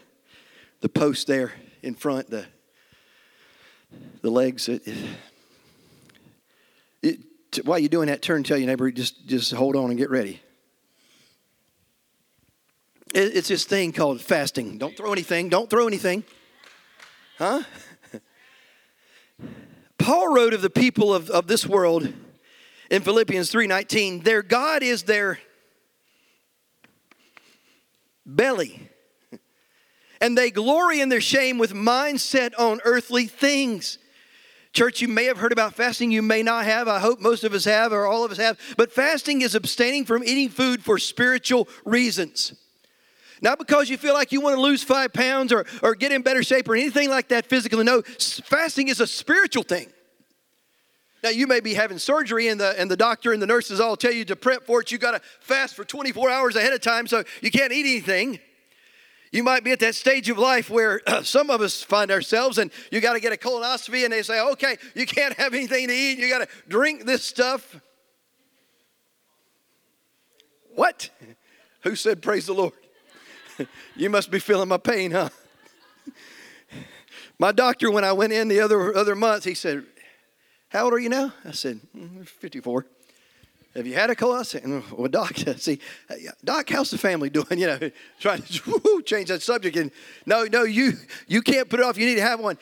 [0.80, 2.46] the post there in front, the,
[4.22, 4.68] the legs.
[4.68, 4.96] It, it,
[7.64, 10.10] while you're doing that, turn and tell your neighbor, just, just hold on and get
[10.10, 10.40] ready.
[13.14, 14.78] It's this thing called fasting.
[14.78, 15.48] Don't throw anything.
[15.48, 16.24] Don't throw anything.
[17.38, 17.62] Huh?
[19.98, 22.12] Paul wrote of the people of, of this world
[22.90, 25.38] in Philippians 3:19, their God is their
[28.24, 28.88] belly.
[30.18, 33.98] And they glory in their shame with mind set on earthly things.
[34.76, 36.86] Church, you may have heard about fasting, you may not have.
[36.86, 38.60] I hope most of us have, or all of us have.
[38.76, 42.52] But fasting is abstaining from eating food for spiritual reasons.
[43.40, 46.20] Not because you feel like you want to lose five pounds or, or get in
[46.20, 47.84] better shape or anything like that physically.
[47.84, 49.90] No, fasting is a spiritual thing.
[51.24, 53.96] Now, you may be having surgery, and the, and the doctor and the nurses all
[53.96, 54.92] tell you to prep for it.
[54.92, 58.40] You got to fast for 24 hours ahead of time, so you can't eat anything.
[59.32, 62.70] You might be at that stage of life where some of us find ourselves, and
[62.90, 65.94] you got to get a colonoscopy, and they say, okay, you can't have anything to
[65.94, 67.80] eat, you got to drink this stuff.
[70.74, 71.10] What?
[71.82, 72.72] Who said, Praise the Lord?
[73.96, 75.28] you must be feeling my pain, huh?
[77.38, 79.84] my doctor, when I went in the other, other month, he said,
[80.68, 81.32] How old are you now?
[81.44, 82.86] I said, mm, 54.
[83.76, 84.78] Have you had a colonoscopy?
[84.78, 87.46] Uh, well, doc, see, uh, doc, how's the family doing?
[87.56, 89.76] You know, trying to change that subject.
[89.76, 89.90] And
[90.24, 90.92] no, no, you
[91.26, 91.98] you can't put it off.
[91.98, 92.58] You need to have one.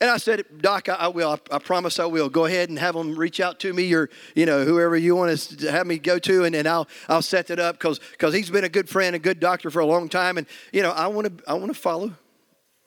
[0.00, 1.30] And I said, Doc, I, I will.
[1.30, 2.28] I, I, promise I will.
[2.28, 5.36] Go ahead and have them reach out to me or, you know, whoever you want
[5.38, 8.50] to have me go to, and, and I'll I'll set that up because because he's
[8.50, 11.06] been a good friend, a good doctor for a long time, and you know, I
[11.08, 12.12] want to I want to follow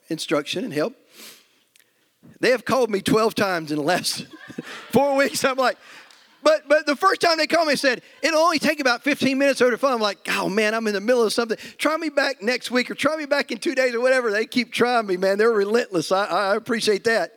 [0.09, 0.95] instruction and help.
[2.39, 4.27] They have called me 12 times in the last
[4.89, 5.43] four weeks.
[5.43, 5.77] I'm like,
[6.43, 9.37] but but the first time they called me, I said, it'll only take about 15
[9.37, 9.93] minutes over the phone.
[9.93, 11.57] I'm like, oh man, I'm in the middle of something.
[11.77, 14.31] Try me back next week or try me back in two days or whatever.
[14.31, 15.37] They keep trying me, man.
[15.37, 16.11] They're relentless.
[16.11, 17.33] I, I appreciate that.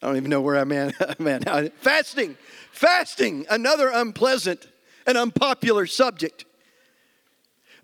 [0.00, 1.18] I don't even know where I'm at.
[1.20, 1.42] man,
[1.80, 2.36] fasting,
[2.70, 4.68] fasting, another unpleasant
[5.06, 6.44] and unpopular subject.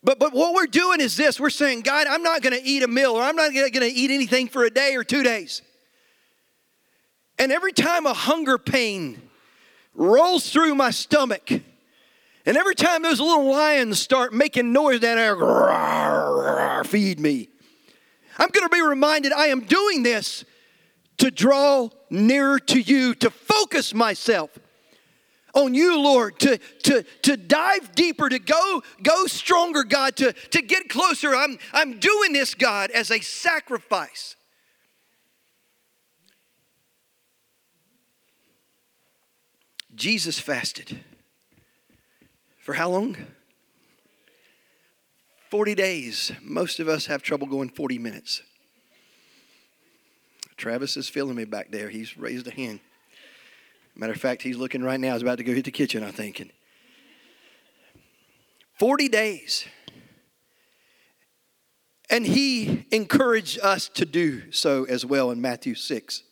[0.03, 2.83] But, but what we're doing is this we're saying, God, I'm not going to eat
[2.83, 5.62] a meal or I'm not going to eat anything for a day or two days.
[7.38, 9.20] And every time a hunger pain
[9.94, 11.51] rolls through my stomach,
[12.47, 17.49] And every time those little lions start making noise down there, feed me.
[18.38, 20.44] I'm going to be reminded I am doing this
[21.18, 24.59] to draw nearer to you, to focus myself
[25.55, 30.61] on you, Lord, to, to, to dive deeper, to go, go stronger, God, to, to
[30.61, 31.35] get closer.
[31.35, 34.35] I'm, I'm doing this, God, as a sacrifice.
[39.94, 41.00] Jesus fasted.
[42.59, 43.16] For how long?
[45.50, 46.33] 40 days.
[46.42, 48.42] Most of us have trouble going 40 minutes.
[50.57, 51.88] Travis is feeling me back there.
[51.88, 52.80] He's raised a hand.
[53.94, 55.12] Matter of fact, he's looking right now.
[55.12, 56.40] He's about to go hit the kitchen, I think.
[56.40, 56.50] And
[58.78, 59.66] 40 days.
[62.11, 66.22] And he encouraged us to do so as well in Matthew 6.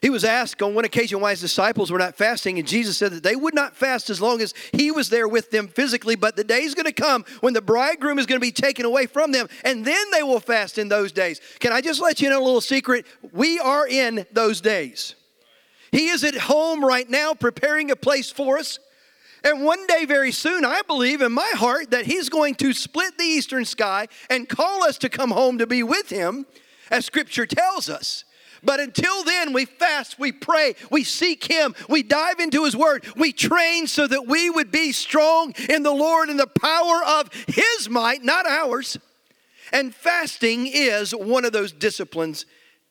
[0.00, 3.12] He was asked on one occasion why his disciples were not fasting, and Jesus said
[3.12, 6.36] that they would not fast as long as he was there with them physically, but
[6.36, 9.06] the day is going to come when the bridegroom is going to be taken away
[9.06, 11.40] from them, and then they will fast in those days.
[11.58, 13.06] Can I just let you know a little secret?
[13.32, 15.16] We are in those days.
[15.90, 18.78] He is at home right now preparing a place for us.
[19.44, 23.16] And one day, very soon, I believe in my heart that He's going to split
[23.18, 26.46] the eastern sky and call us to come home to be with Him,
[26.90, 28.24] as Scripture tells us.
[28.62, 33.06] But until then, we fast, we pray, we seek Him, we dive into His Word,
[33.16, 37.30] we train so that we would be strong in the Lord and the power of
[37.46, 38.98] His might, not ours.
[39.72, 42.46] And fasting is one of those disciplines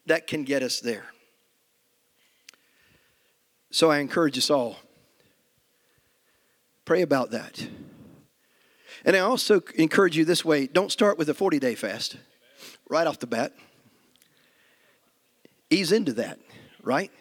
[0.05, 1.05] that can get us there.
[3.71, 4.77] So I encourage us all
[6.87, 7.67] pray about that.
[9.03, 12.17] And I also encourage you this way don't start with a 40 day fast
[12.89, 13.53] right off the bat.
[15.69, 16.39] Ease into that,
[16.81, 17.11] right?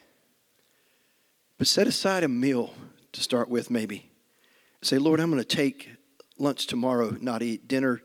[1.59, 2.75] But set aside a meal
[3.13, 4.11] to start with, maybe.
[4.83, 5.91] Say, Lord, I'm going to take
[6.39, 8.03] lunch tomorrow, not eat dinner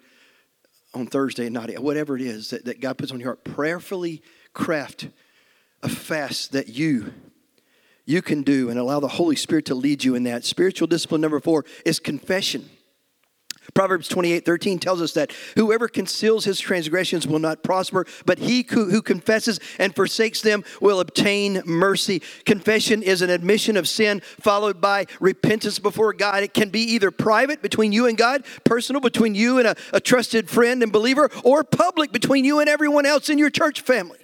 [0.93, 3.43] on Thursday, not eat, whatever it is that, that God puts on your heart.
[3.43, 4.21] Prayerfully
[4.53, 5.07] craft
[5.83, 7.13] a fast that you
[8.05, 10.43] you can do and allow the Holy Spirit to lead you in that.
[10.43, 12.69] Spiritual discipline number four is confession.
[13.73, 18.65] Proverbs 28 13 tells us that whoever conceals his transgressions will not prosper, but he
[18.69, 22.21] who, confesses and forsakes them will obtain mercy.
[22.45, 26.43] Confession is an admission of sin followed by repentance before God.
[26.43, 29.99] It can be either private between you and God, personal between you and a, a
[29.99, 34.17] trusted friend and believer, or public between you and everyone else in your church family.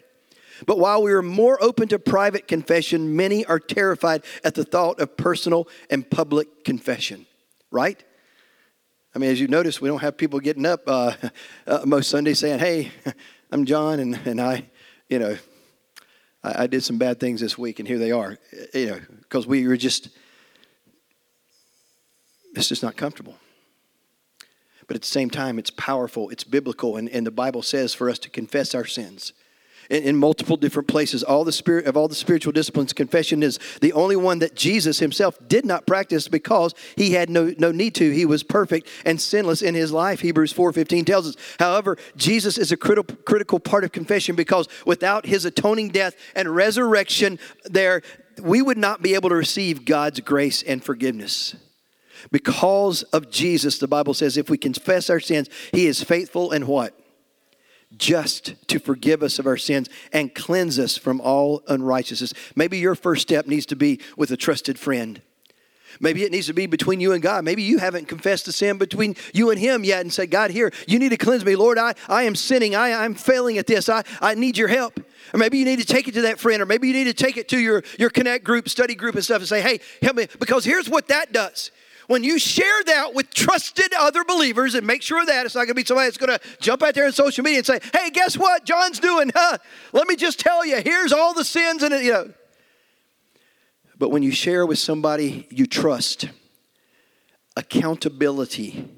[0.65, 4.99] But while we are more open to private confession, many are terrified at the thought
[4.99, 7.27] of personal and public confession,
[7.69, 8.03] right?
[9.17, 11.11] I mean, as you notice, we don't have people getting up uh,
[11.65, 12.91] uh, most Sundays saying, Hey,
[13.51, 14.65] I'm John, and, and I,
[15.09, 15.35] you know,
[16.43, 18.37] I, I did some bad things this week, and here they are,
[18.75, 20.09] you know, because we were just,
[22.53, 23.33] it's just not comfortable.
[24.85, 28.11] But at the same time, it's powerful, it's biblical, and, and the Bible says for
[28.11, 29.33] us to confess our sins
[29.89, 31.23] in, in, multiple different places.
[31.23, 34.99] All the spirit of all the spiritual disciplines, confession is the only one that Jesus
[34.99, 38.11] himself did not practice because he had no, no need to.
[38.11, 40.21] He was perfect and sinless in his life.
[40.21, 41.35] Hebrews 4:15 tells us.
[41.59, 46.55] However, Jesus is a critical critical part of confession because without his atoning death and
[46.55, 48.01] resurrection, there
[48.41, 51.55] we would not be able to receive God's grace and forgiveness.
[52.31, 56.67] Because of Jesus, the Bible says if we confess our sins, he is faithful and
[56.67, 56.97] what?
[57.95, 62.33] Just to forgive us of our sins and cleanse us from all unrighteousness.
[62.55, 65.21] Maybe your first step needs to be with a trusted friend.
[65.99, 67.43] Maybe it needs to be between you and God.
[67.43, 70.71] Maybe you haven't confessed the sin between you and Him yet and said, God, here,
[70.87, 71.55] you need to cleanse me.
[71.55, 72.75] Lord, I, I am sinning.
[72.75, 73.89] I, I'm failing at this.
[73.89, 74.99] I, I need your help.
[75.33, 77.13] Or maybe you need to take it to that friend, or maybe you need to
[77.13, 80.15] take it to your, your connect group, study group, and stuff and say, hey, help
[80.15, 80.27] me.
[80.39, 81.71] Because here's what that does
[82.07, 85.69] when you share that with trusted other believers and make sure that it's not going
[85.69, 88.09] to be somebody that's going to jump out there on social media and say, hey,
[88.09, 89.31] guess what John's doing?
[89.33, 89.57] Huh?
[89.93, 92.33] Let me just tell you, here's all the sins and you know.
[93.99, 96.29] But when you share with somebody you trust,
[97.55, 98.96] accountability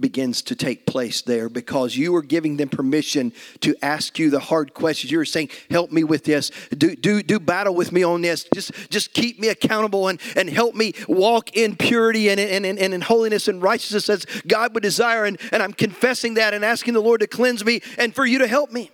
[0.00, 4.38] begins to take place there because you are giving them permission to ask you the
[4.38, 5.10] hard questions.
[5.10, 6.50] You're saying, help me with this.
[6.76, 8.46] Do, do, do battle with me on this.
[8.54, 12.78] Just, just keep me accountable and, and help me walk in purity and, and, and,
[12.78, 15.24] and in holiness and righteousness as God would desire.
[15.24, 18.38] And, and I'm confessing that and asking the Lord to cleanse me and for you
[18.38, 18.90] to help me.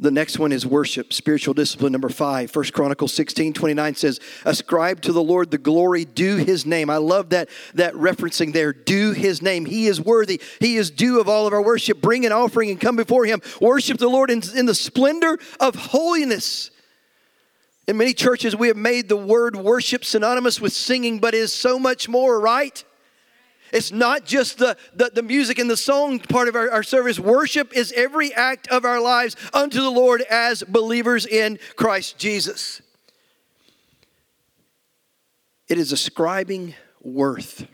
[0.00, 2.50] The next one is worship, spiritual discipline number five.
[2.50, 6.88] First Chronicles 16, 29 says, Ascribe to the Lord the glory, due his name.
[6.88, 8.72] I love that, that referencing there.
[8.72, 9.66] Due his name.
[9.66, 10.40] He is worthy.
[10.58, 12.00] He is due of all of our worship.
[12.00, 13.42] Bring an offering and come before him.
[13.60, 16.70] Worship the Lord in, in the splendor of holiness.
[17.86, 21.78] In many churches, we have made the word worship synonymous with singing, but is so
[21.78, 22.82] much more, right?
[23.72, 27.18] It's not just the, the, the, music and the song part of our, our service.
[27.20, 32.82] Worship is every act of our lives unto the Lord as believers in Christ Jesus.
[35.68, 37.66] It is ascribing worth.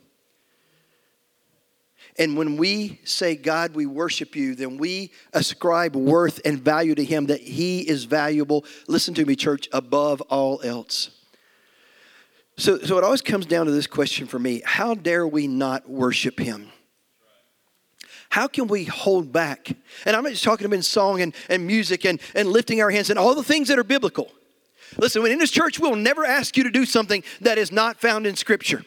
[2.19, 7.05] And when we say, God, we worship you, then we ascribe worth and value to
[7.05, 8.65] Him that He is valuable.
[8.89, 11.16] Listen to me, church, above all else.
[12.59, 15.89] So, so it always comes down to this question for me How dare we not
[15.89, 16.71] worship Him?
[18.31, 19.69] How can we hold back?
[20.05, 23.09] And I'm not just talking about song and, and music and, and lifting our hands
[23.09, 24.31] and all the things that are biblical.
[24.99, 28.27] Listen, in this church, we'll never ask you to do something that is not found
[28.27, 28.85] in Scripture.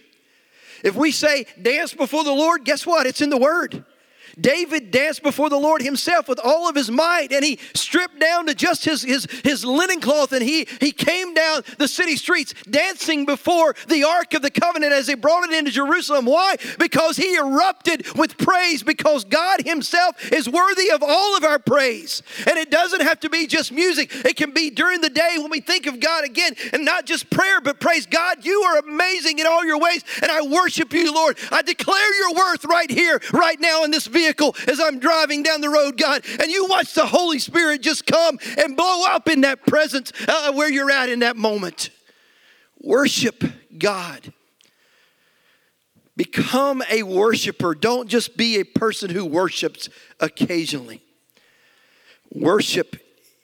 [0.84, 3.06] If we say dance before the Lord, guess what?
[3.06, 3.86] It's in the Word.
[4.42, 8.48] David danced before the Lord himself with all of his might, and he stripped down
[8.48, 12.54] to just his, his, his linen cloth, and he, he came down the city streets
[12.70, 16.26] dancing before the Ark of the Covenant as they brought it into Jerusalem.
[16.26, 16.56] Why?
[16.78, 22.22] Because he erupted with praise, because God himself is worthy of all of our praise.
[22.48, 25.50] And it doesn't have to be just music, it can be during the day when
[25.50, 28.46] we think of God again, and not just prayer, but praise God.
[28.46, 31.38] You are amazing in all your ways, and I worship you, Lord.
[31.52, 35.44] I declare your worth right here, right now in this vehicle vehicle as I'm driving
[35.44, 39.28] down the road, God, and you watch the Holy Spirit just come and blow up
[39.28, 41.90] in that presence uh, where you're at in that moment.
[42.82, 43.44] Worship
[43.78, 44.34] God.
[46.16, 47.74] Become a worshiper.
[47.74, 51.02] Don't just be a person who worships occasionally.
[52.32, 52.98] Worship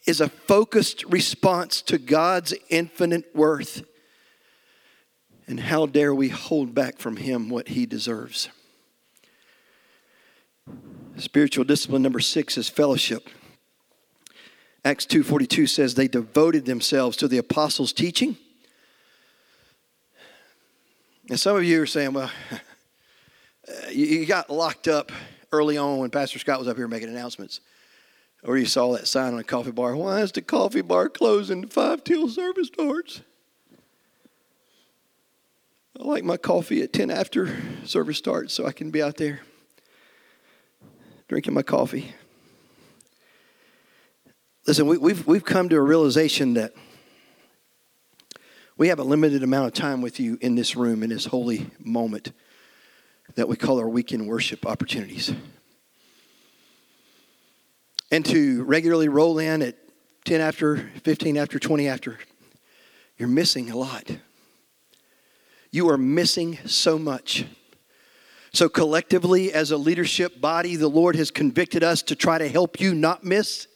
[0.05, 3.83] is a focused response to God's infinite worth.
[5.47, 8.49] And how dare we hold back from Him what He deserves?
[11.17, 13.29] Spiritual discipline number six is fellowship.
[14.83, 18.37] Acts 2.42 says they devoted themselves to the apostles' teaching.
[21.29, 22.29] And some of you are saying, well,
[23.91, 25.11] you got locked up
[25.51, 27.61] early on when Pastor Scott was up here making announcements.
[28.43, 29.95] Or you saw that sign on a coffee bar.
[29.95, 33.21] Why is the coffee bar closing five till service starts?
[35.99, 39.39] I like my coffee at 10 after service starts so I can be out there
[41.27, 42.13] drinking my coffee.
[44.67, 46.73] Listen, we, we've, we've come to a realization that
[48.77, 51.69] we have a limited amount of time with you in this room, in this holy
[51.79, 52.31] moment
[53.35, 55.33] that we call our weekend worship opportunities.
[58.11, 59.77] And to regularly roll in at
[60.25, 62.19] 10 after, 15 after, 20 after,
[63.17, 64.09] you're missing a lot.
[65.71, 67.45] You are missing so much.
[68.55, 72.79] So, collectively, as a leadership body, the Lord has convicted us to try to help
[72.79, 73.67] you not miss.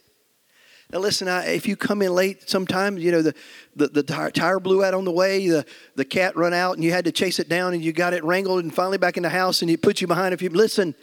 [0.89, 3.35] Now, listen, I, if you come in late sometimes, you know, the,
[3.75, 5.65] the, the tire, tire, blew out on the way, the,
[5.95, 8.23] the cat run out, and you had to chase it down, and you got it
[8.23, 10.33] wrangled, and finally back in the house, and he put you behind.
[10.33, 10.95] If you listen,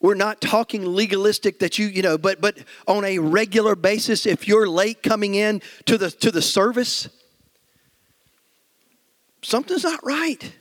[0.00, 4.46] we're not talking legalistic that you, you know, but but on a regular basis, if
[4.46, 7.08] you're late coming in to the to the service,
[9.42, 10.52] something's not right.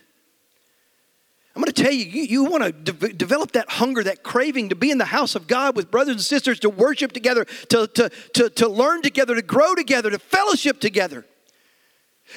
[1.56, 4.70] I'm going to tell you, you, you want to de- develop that hunger, that craving
[4.70, 7.86] to be in the house of God with brothers and sisters, to worship together, to,
[7.88, 11.26] to, to, to learn together, to grow together, to fellowship together.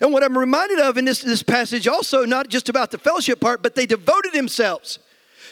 [0.03, 3.41] And what I'm reminded of in this, this passage also, not just about the fellowship
[3.41, 4.99] part, but they devoted themselves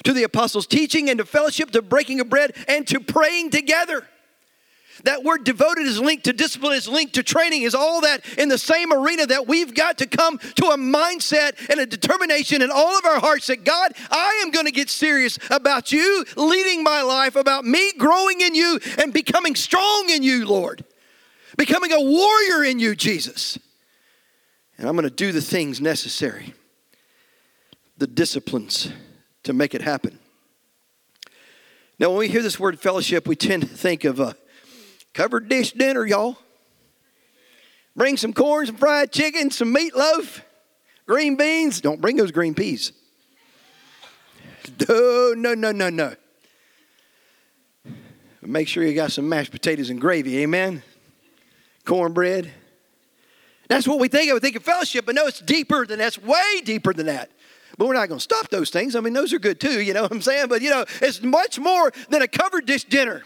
[0.03, 4.07] to the apostles' teaching and to fellowship, to breaking of bread, and to praying together.
[5.03, 8.49] That word devoted is linked to discipline, is linked to training, is all that in
[8.49, 12.71] the same arena that we've got to come to a mindset and a determination in
[12.71, 16.85] all of our hearts that God, I am going to get serious about you leading
[16.85, 20.85] my life, about me growing in you and becoming strong in you, Lord.
[21.57, 23.59] Becoming a warrior in you, Jesus.
[24.79, 26.55] And I'm going to do the things necessary,
[27.99, 28.91] the disciplines
[29.43, 30.19] to make it happen.
[31.99, 34.37] Now, when we hear this word fellowship, we tend to think of a
[35.15, 36.37] Covered dish dinner, y'all.
[37.97, 40.41] Bring some corn, some fried chicken, some meatloaf,
[41.07, 41.81] green beans.
[41.81, 42.93] Don't bring those green peas.
[44.89, 46.15] No, no, no, no, no.
[48.43, 50.83] Make sure you got some mashed potatoes and gravy, amen?
[51.85, 52.51] Cornbread.
[53.69, 54.35] That's what we think of.
[54.35, 56.09] We think of fellowship, but no, it's deeper than that.
[56.09, 57.31] It's way deeper than that.
[57.79, 58.97] But we're not going to stop those things.
[58.97, 60.49] I mean, those are good too, you know what I'm saying?
[60.49, 63.23] But, you know, it's much more than a covered dish dinner.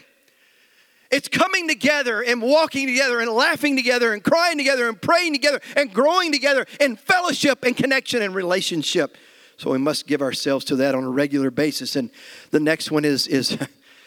[1.11, 5.59] It's coming together and walking together and laughing together and crying together and praying together
[5.75, 9.17] and growing together in fellowship and connection and relationship.
[9.57, 11.95] So we must give ourselves to that on a regular basis.
[11.95, 12.11] And
[12.51, 13.57] the next one is is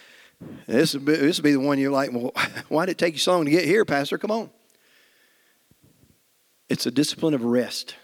[0.66, 2.32] this will be, this will be the one you're like, well,
[2.68, 4.16] why did it take you so long to get here, Pastor?
[4.16, 4.50] Come on.
[6.68, 7.96] It's a discipline of rest.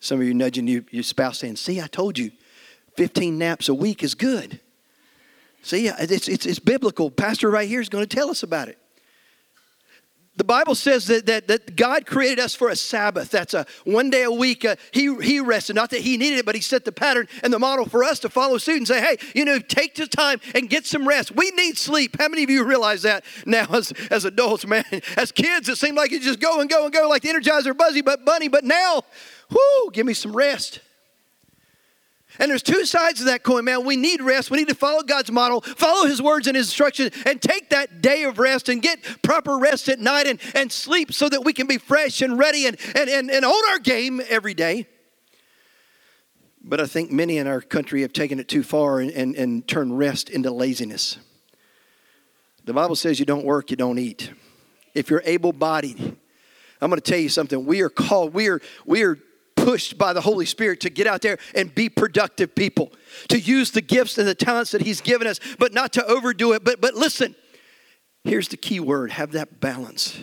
[0.00, 2.32] Some of you nudging you, your spouse saying, See, I told you,
[2.96, 4.60] 15 naps a week is good.
[5.62, 7.10] See, it's, it's, it's biblical.
[7.10, 8.78] Pastor right here is going to tell us about it.
[10.34, 13.30] The Bible says that, that, that God created us for a Sabbath.
[13.30, 14.64] That's a one day a week.
[14.64, 15.76] Uh, he, he rested.
[15.76, 18.18] Not that He needed it, but He set the pattern and the model for us
[18.20, 21.36] to follow suit and say, hey, you know, take the time and get some rest.
[21.36, 22.16] We need sleep.
[22.18, 24.84] How many of you realize that now as, as adults, man?
[25.16, 27.76] As kids, it seemed like you just go and go and go like the Energizer
[27.76, 29.02] Buzzy but Bunny, but now,
[29.50, 30.80] whoo, give me some rest.
[32.38, 33.84] And there's two sides of that coin, man.
[33.84, 34.50] We need rest.
[34.50, 38.00] We need to follow God's model, follow His words and His instructions, and take that
[38.00, 41.52] day of rest and get proper rest at night and, and sleep so that we
[41.52, 44.86] can be fresh and ready and, and, and, and own our game every day.
[46.64, 49.66] But I think many in our country have taken it too far and, and, and
[49.66, 51.18] turned rest into laziness.
[52.64, 54.32] The Bible says you don't work, you don't eat.
[54.94, 55.98] If you're able bodied,
[56.80, 57.66] I'm going to tell you something.
[57.66, 59.18] We are called, we are, we are
[59.62, 62.92] pushed by the Holy Spirit to get out there and be productive people,
[63.28, 66.52] to use the gifts and the talents that He's given us, but not to overdo
[66.52, 66.64] it.
[66.64, 67.34] But, but listen,
[68.24, 70.18] here's the key word have that balance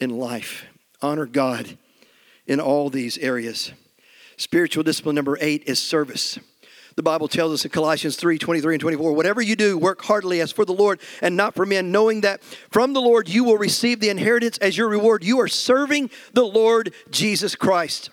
[0.00, 0.66] in life.
[1.00, 1.78] Honor God
[2.46, 3.72] in all these areas.
[4.36, 6.38] Spiritual discipline number eight is service.
[6.94, 10.40] The Bible tells us in Colossians 3 23 and 24, whatever you do, work heartily
[10.42, 13.56] as for the Lord and not for men, knowing that from the Lord you will
[13.56, 15.24] receive the inheritance as your reward.
[15.24, 18.10] You are serving the Lord Jesus Christ.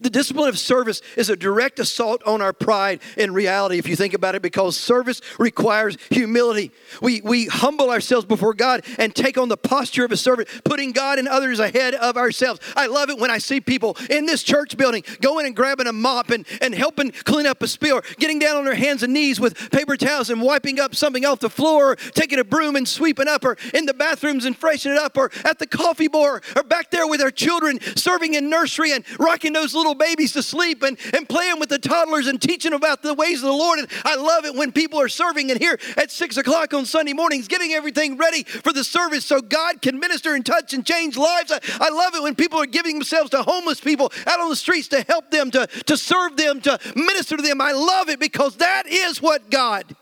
[0.00, 3.96] The discipline of service is a direct assault on our pride in reality, if you
[3.96, 6.72] think about it, because service requires humility.
[7.00, 10.92] We, we humble ourselves before God and take on the posture of a servant, putting
[10.92, 12.60] God and others ahead of ourselves.
[12.76, 15.92] I love it when I see people in this church building going and grabbing a
[15.92, 19.40] mop and, and helping clean up a spill, getting down on their hands and knees
[19.40, 22.88] with paper towels and wiping up something off the floor, or taking a broom and
[22.88, 26.40] sweeping up, or in the bathrooms and freshening it up, or at the coffee bar,
[26.56, 30.42] or back there with our children serving in nursery and rocking those little babies to
[30.42, 33.78] sleep and, and playing with the toddlers and teaching about the ways of the Lord.
[33.78, 37.12] And I love it when people are serving and here at six o'clock on Sunday
[37.12, 41.16] mornings, getting everything ready for the service so God can minister and touch and change
[41.16, 41.50] lives.
[41.50, 44.56] I, I love it when people are giving themselves to homeless people out on the
[44.56, 47.60] streets to help them, to, to serve them, to minister to them.
[47.60, 49.96] I love it because that is what God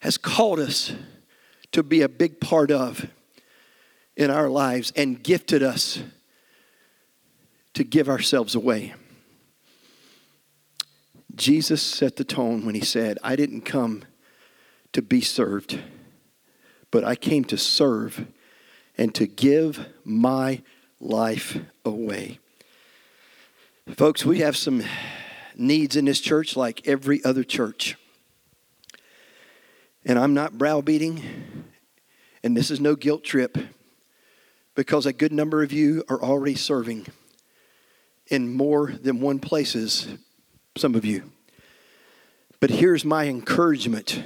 [0.00, 0.92] has called us
[1.72, 3.06] to be a big part of
[4.16, 6.02] in our lives and gifted us
[7.74, 8.94] to give ourselves away.
[11.34, 14.04] Jesus set the tone when he said, I didn't come
[14.92, 15.80] to be served,
[16.90, 18.26] but I came to serve
[18.98, 20.62] and to give my
[21.00, 22.38] life away.
[23.96, 24.82] Folks, we have some
[25.56, 27.96] needs in this church like every other church.
[30.04, 31.22] And I'm not browbeating,
[32.42, 33.56] and this is no guilt trip
[34.74, 37.06] because a good number of you are already serving
[38.30, 40.08] in more than one places,
[40.76, 41.30] some of you.
[42.60, 44.22] But here's my encouragement,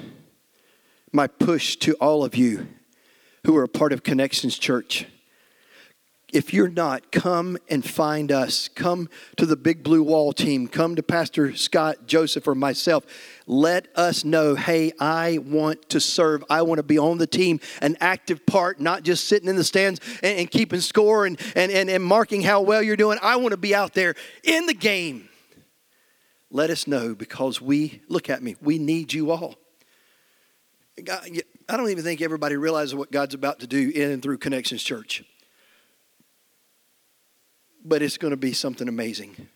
[1.12, 2.68] my push to all of you
[3.46, 5.06] who are a part of Connections Church.
[6.32, 8.66] If you're not, come and find us.
[8.66, 10.66] Come to the Big Blue Wall team.
[10.66, 13.04] Come to Pastor Scott, Joseph, or myself.
[13.46, 16.44] Let us know hey, I want to serve.
[16.48, 19.64] I want to be on the team, an active part, not just sitting in the
[19.64, 23.18] stands and, and keeping score and, and, and, and marking how well you're doing.
[23.22, 25.28] I want to be out there in the game.
[26.50, 29.56] Let us know because we, look at me, we need you all.
[30.98, 34.82] I don't even think everybody realizes what God's about to do in and through Connections
[34.82, 35.24] Church
[37.84, 39.48] but it's going to be something amazing.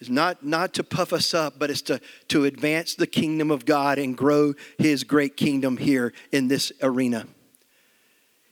[0.00, 3.66] It's not, not to puff us up, but it's to, to advance the kingdom of
[3.66, 7.26] God and grow his great kingdom here in this arena.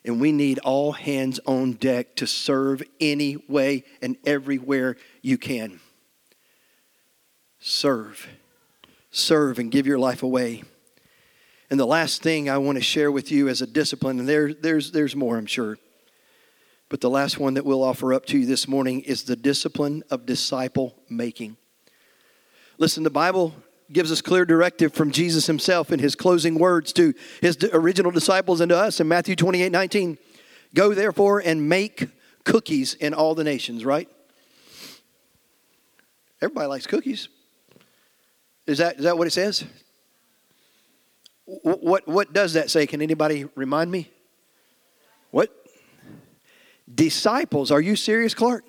[0.05, 5.81] And we need all hands on deck to serve any way and everywhere you can.
[7.61, 8.29] Serve.
[9.11, 10.65] Serve and give your life away.
[11.71, 14.53] And the last thing I want to share with you as a discipline, and there,
[14.53, 15.79] there's, there's more, I'm sure
[16.89, 20.03] but the last one that we'll offer up to you this morning is the discipline
[20.11, 21.57] of disciple making.
[22.79, 23.55] Listen, the Bible
[23.93, 28.61] gives us clear directive from Jesus himself in his closing words to his original disciples
[28.61, 30.19] and to us in Matthew 28 19.
[30.75, 32.09] Go therefore and make
[32.45, 34.09] cookies in all the nations, right?
[36.41, 37.29] Everybody likes cookies.
[38.67, 39.65] Is that, is that what it says?
[41.47, 42.87] What, what does that say?
[42.87, 44.11] Can anybody remind me?
[45.31, 45.51] What?
[46.99, 47.71] Disciples.
[47.71, 48.65] Are you serious, Clark?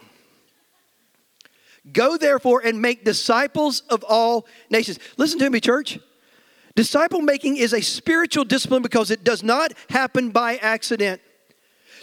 [1.92, 5.00] Go therefore and make disciples of all nations.
[5.18, 6.00] Listen to me, church.
[6.76, 11.20] Disciple making is a spiritual discipline because it does not happen by accident.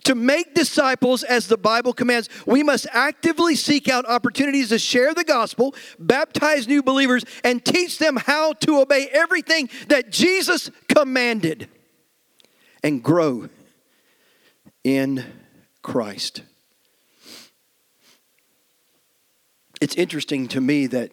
[0.05, 5.14] To make disciples as the Bible commands, we must actively seek out opportunities to share
[5.14, 11.68] the gospel, baptize new believers, and teach them how to obey everything that Jesus commanded
[12.83, 13.49] and grow
[14.85, 15.24] in
[15.87, 16.43] Christ.
[19.80, 21.12] It's interesting to me that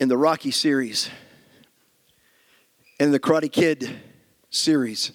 [0.00, 1.08] in the Rocky series
[2.98, 3.88] and the Karate Kid
[4.50, 5.12] series,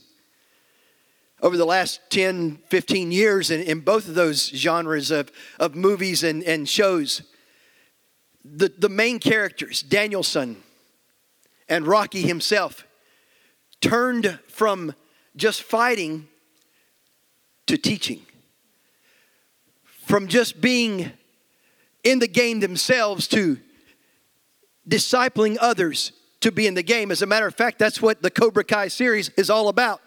[1.42, 5.30] over the last 10, 15 years in, in both of those genres of,
[5.60, 7.22] of movies and, and shows,
[8.46, 10.56] the, the main characters, Daniel-san
[11.68, 12.86] and Rocky himself,
[13.82, 14.96] turned from
[15.36, 16.30] just fighting
[17.68, 18.22] to teaching,
[20.06, 21.12] from just being
[22.04, 23.58] in the game themselves to
[24.88, 26.12] discipling others
[26.42, 27.10] to be in the game.
[27.12, 30.02] As a matter of fact, that's what the Cobra Kai series is all about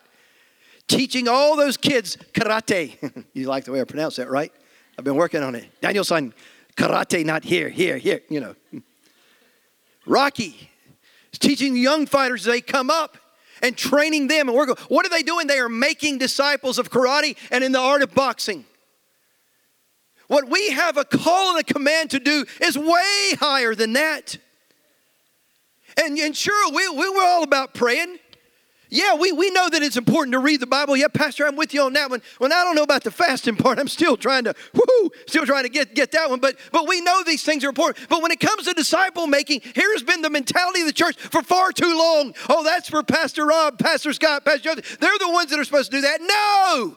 [0.88, 3.24] teaching all those kids karate.
[3.32, 4.52] you like the way I pronounce that, right?
[4.98, 5.66] I've been working on it.
[5.80, 6.32] Daniel-san,
[6.76, 8.54] karate, not here, here, here, you know.
[10.06, 10.70] Rocky
[11.32, 13.16] is teaching young fighters as they come up
[13.62, 14.48] and training them.
[14.48, 15.46] And we're going, what are they doing?
[15.46, 18.64] They are making disciples of karate and in the art of boxing.
[20.28, 24.38] What we have a call and a command to do is way higher than that.
[26.02, 28.18] And, and sure, we, we were all about praying.
[28.88, 30.96] Yeah, we, we know that it's important to read the Bible.
[30.96, 32.22] Yeah, Pastor, I'm with you on that one.
[32.38, 33.80] Well, I don't know about the fasting part.
[33.80, 36.38] I'm still trying to, whoo, still trying to get, get that one.
[36.38, 38.08] But but we know these things are important.
[38.08, 41.42] But when it comes to disciple making, here's been the mentality of the church for
[41.42, 42.32] far too long.
[42.48, 44.98] Oh, that's for Pastor Rob, Pastor Scott, Pastor Joseph.
[45.00, 46.20] They're the ones that are supposed to do that.
[46.20, 46.96] No!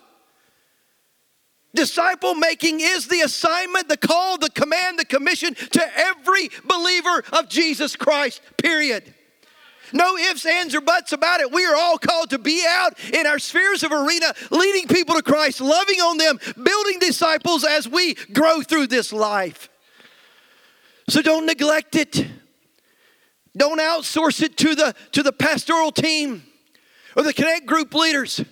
[1.74, 7.48] Disciple making is the assignment, the call, the command, the commission to every believer of
[7.48, 9.14] Jesus Christ, period.
[9.94, 11.52] No ifs, ands, or buts about it.
[11.52, 15.22] We are all called to be out in our spheres of arena, leading people to
[15.22, 19.70] Christ, loving on them, building disciples as we grow through this life.
[21.08, 22.26] So don't neglect it.
[23.58, 26.44] Don't outsource it to the, to the pastoral team
[27.16, 28.44] or the connect group leaders.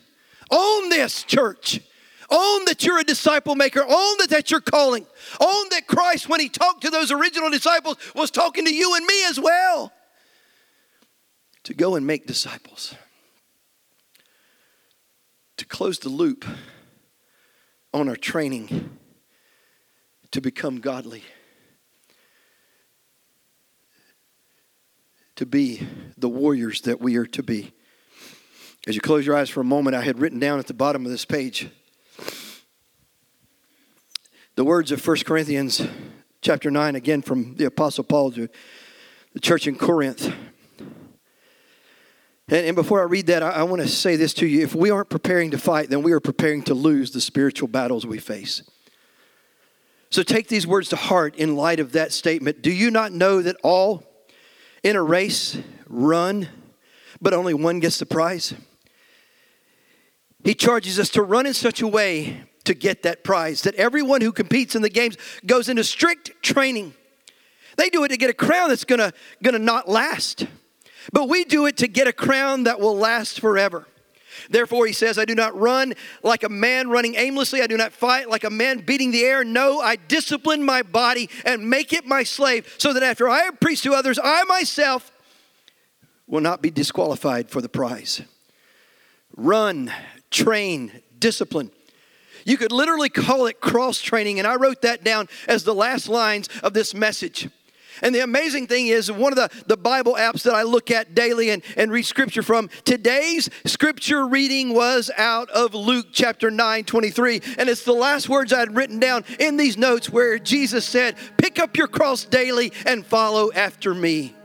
[0.50, 1.82] Own this, church.
[2.30, 3.82] Own that you're a disciple maker.
[3.82, 5.06] Own that that's your calling.
[5.40, 9.06] Own that Christ, when he talked to those original disciples, was talking to you and
[9.06, 9.94] me as well
[11.68, 12.96] to go and make disciples,
[15.58, 16.46] to close the loop
[17.94, 18.98] on our training
[20.32, 21.26] to become godly,
[25.36, 25.86] to be
[26.18, 27.74] the warriors that we are to be.
[28.88, 31.04] As you close your eyes for a moment, I had written down at the bottom
[31.04, 31.70] of this page
[34.56, 35.86] the words of 1 Corinthians
[36.40, 38.48] chapter 9, again from the Apostle Paul to
[39.34, 40.34] the church in Corinth.
[42.50, 44.64] And, and before I read that, I, I want to say this to you.
[44.64, 48.06] If we aren't preparing to fight, then we are preparing to lose the spiritual battles
[48.06, 48.64] we face.
[50.10, 52.62] So take these words to heart in light of that statement.
[52.62, 54.04] Do you not know that all
[54.84, 56.48] in a race run,
[57.22, 58.54] but only one gets the prize?
[60.44, 64.22] He charges us to run in such a way to get that prize that everyone
[64.22, 66.94] who competes in the games goes into strict training.
[67.76, 69.12] They do it to get a crown that's gonna,
[69.44, 70.48] gonna not last.
[71.12, 73.88] But we do it to get a crown that will last forever.
[74.50, 75.94] Therefore, he says, I do not run
[76.24, 77.62] like a man running aimlessly.
[77.62, 79.44] I do not fight like a man beating the air.
[79.44, 83.60] No, I discipline my body and make it my slave, so that after I have
[83.60, 85.12] preached to others, I myself
[86.28, 88.22] will not be disqualified for the prize.
[89.36, 89.92] Run,
[90.30, 91.72] train, discipline.
[92.46, 96.08] You could literally call it cross training, and I wrote that down as the last
[96.08, 97.50] lines of this message.
[98.02, 101.16] And the amazing thing is, one of the, the Bible apps that I look at
[101.16, 106.84] daily and, and read scripture from, today's scripture reading was out of Luke chapter 9,
[106.84, 107.42] 23.
[107.58, 111.16] And it's the last words I had written down in these notes where Jesus said,
[111.38, 114.36] Pick up your cross daily and follow after me.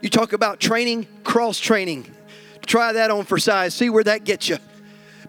[0.00, 2.14] You talk about training, cross training.
[2.66, 4.58] Try that on for size, see where that gets you.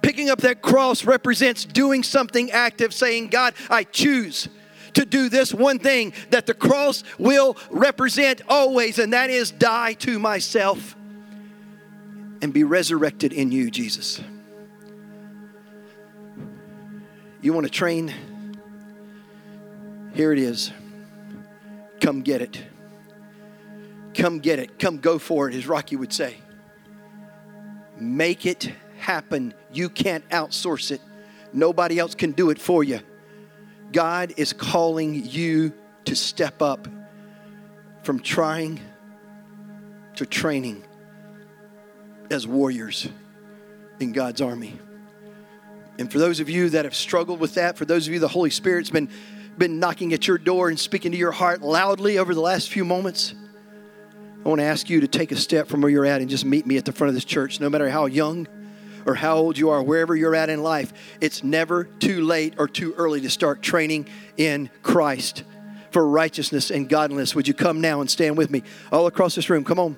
[0.01, 4.47] Picking up that cross represents doing something active, saying, God, I choose
[4.93, 9.93] to do this one thing that the cross will represent always, and that is die
[9.93, 10.95] to myself
[12.41, 14.21] and be resurrected in you, Jesus.
[17.41, 18.13] You want to train?
[20.13, 20.71] Here it is.
[21.99, 22.61] Come get it.
[24.13, 24.77] Come get it.
[24.77, 26.37] Come go for it, as Rocky would say.
[27.97, 29.53] Make it happen.
[29.71, 31.01] You can't outsource it.
[31.53, 32.99] Nobody else can do it for you.
[33.91, 35.73] God is calling you
[36.05, 36.87] to step up
[38.03, 38.79] from trying
[40.15, 40.83] to training
[42.29, 43.07] as warriors
[43.99, 44.79] in God's army.
[45.99, 48.27] And for those of you that have struggled with that, for those of you the
[48.27, 49.09] Holy Spirit's been
[49.57, 52.85] been knocking at your door and speaking to your heart loudly over the last few
[52.85, 53.35] moments,
[54.43, 56.45] I want to ask you to take a step from where you're at and just
[56.45, 58.47] meet me at the front of this church, no matter how young
[59.05, 60.93] or how old you are, wherever you're at in life.
[61.19, 65.43] It's never too late or too early to start training in Christ
[65.91, 67.35] for righteousness and godliness.
[67.35, 69.63] Would you come now and stand with me all across this room?
[69.63, 69.97] Come on.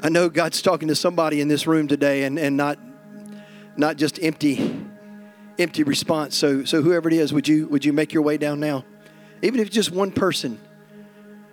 [0.00, 2.78] I know God's talking to somebody in this room today and, and not,
[3.76, 4.86] not just empty,
[5.58, 6.36] empty response.
[6.36, 8.84] So, so whoever it is, would you, would you make your way down now?
[9.42, 10.60] Even if just one person,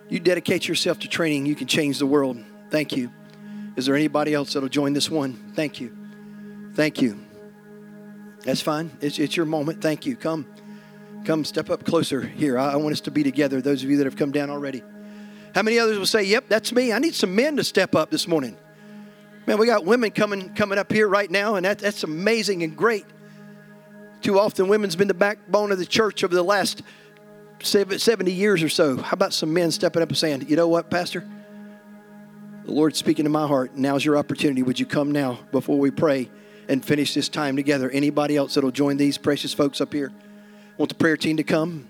[0.09, 2.37] you dedicate yourself to training, you can change the world.
[2.69, 3.11] Thank you.
[3.75, 5.33] Is there anybody else that'll join this one?
[5.53, 5.95] Thank you.
[6.73, 7.19] Thank you.
[8.43, 8.91] That's fine.
[9.01, 9.81] It's, it's your moment.
[9.81, 10.15] Thank you.
[10.15, 10.45] Come.
[11.25, 12.57] Come step up closer here.
[12.57, 14.83] I, I want us to be together, those of you that have come down already.
[15.55, 16.93] How many others will say, Yep, that's me?
[16.93, 18.57] I need some men to step up this morning.
[19.47, 22.75] Man, we got women coming coming up here right now, and that, that's amazing and
[22.75, 23.05] great.
[24.21, 26.81] Too often, women's been the backbone of the church over the last
[27.61, 28.97] 70 years or so.
[28.97, 31.27] How about some men stepping up and saying, You know what, Pastor?
[32.65, 33.75] The Lord's speaking to my heart.
[33.75, 34.63] Now's your opportunity.
[34.63, 36.31] Would you come now before we pray
[36.67, 37.91] and finish this time together?
[37.91, 40.11] Anybody else that'll join these precious folks up here?
[40.77, 41.87] want the prayer team to come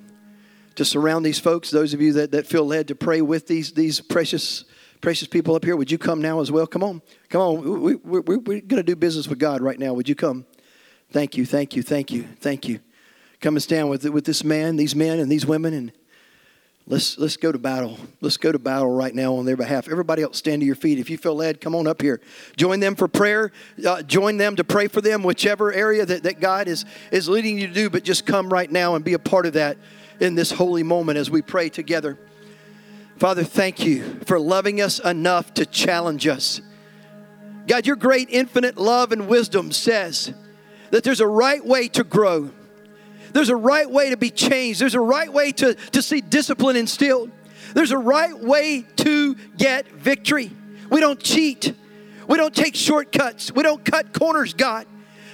[0.76, 1.72] to surround these folks.
[1.72, 4.66] Those of you that, that feel led to pray with these, these precious
[5.02, 6.68] precious people up here, would you come now as well?
[6.68, 7.02] Come on.
[7.30, 7.62] Come on.
[7.62, 9.94] We, we, we, we're going to do business with God right now.
[9.94, 10.46] Would you come?
[11.12, 11.46] Thank you.
[11.46, 11.84] Thank you.
[11.84, 12.24] Thank you.
[12.40, 12.80] Thank you.
[13.40, 15.92] Come and stand with, with this man, these men, and these women, and
[16.88, 17.98] let's, let's go to battle.
[18.22, 19.90] Let's go to battle right now on their behalf.
[19.90, 21.00] Everybody else, stand to your feet.
[21.00, 22.22] If you feel led, come on up here.
[22.58, 23.52] Join them for prayer.
[23.86, 27.58] Uh, join them to pray for them, whichever area that, that God is, is leading
[27.58, 29.78] you to do, but just come right now and be a part of that
[30.20, 32.18] in this holy moment as we pray together.
[33.18, 36.62] Father, thank you for loving us enough to challenge us.
[37.68, 40.34] God, your great infinite love and wisdom says
[40.92, 42.52] that there's a right way to grow.
[43.36, 44.80] There's a right way to be changed.
[44.80, 47.32] There's a right way to, to see discipline instilled.
[47.74, 50.52] There's a right way to get victory.
[50.90, 51.74] We don't cheat.
[52.30, 53.52] We don't take shortcuts.
[53.52, 54.88] We don't cut corners, God.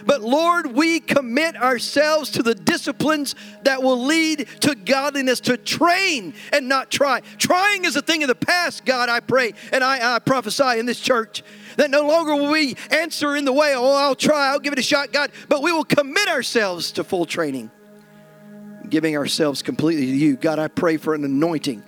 [0.03, 3.35] But Lord, we commit ourselves to the disciplines
[3.65, 7.21] that will lead to godliness, to train and not try.
[7.37, 10.87] Trying is a thing of the past, God, I pray, and I, I prophesy in
[10.87, 11.43] this church
[11.77, 14.79] that no longer will we answer in the way, oh, I'll try, I'll give it
[14.79, 17.69] a shot, God, but we will commit ourselves to full training,
[18.91, 20.35] giving ourselves completely to you.
[20.35, 21.81] God, I pray for an anointing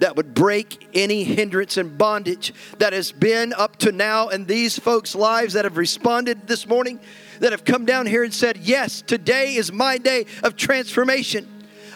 [0.00, 4.78] that would break any hindrance and bondage that has been up to now in these
[4.78, 6.98] folks' lives that have responded this morning,
[7.38, 11.48] that have come down here and said, Yes, today is my day of transformation.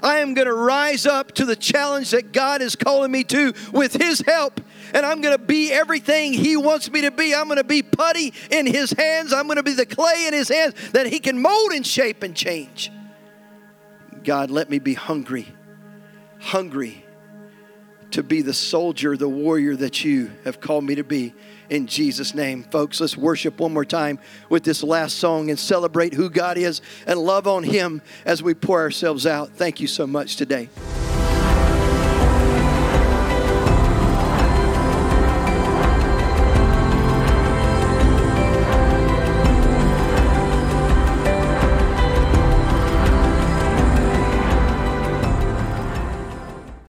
[0.03, 3.53] I am going to rise up to the challenge that God is calling me to
[3.73, 4.61] with His help.
[4.95, 7.35] And I'm going to be everything He wants me to be.
[7.35, 9.33] I'm going to be putty in His hands.
[9.33, 12.23] I'm going to be the clay in His hands that He can mold and shape
[12.23, 12.93] and change.
[14.27, 15.47] God, let me be hungry,
[16.41, 17.05] hungry
[18.11, 21.33] to be the soldier, the warrior that you have called me to be
[21.71, 22.65] in Jesus' name.
[22.65, 24.19] Folks, let's worship one more time
[24.49, 28.53] with this last song and celebrate who God is and love on Him as we
[28.53, 29.51] pour ourselves out.
[29.51, 30.69] Thank you so much today.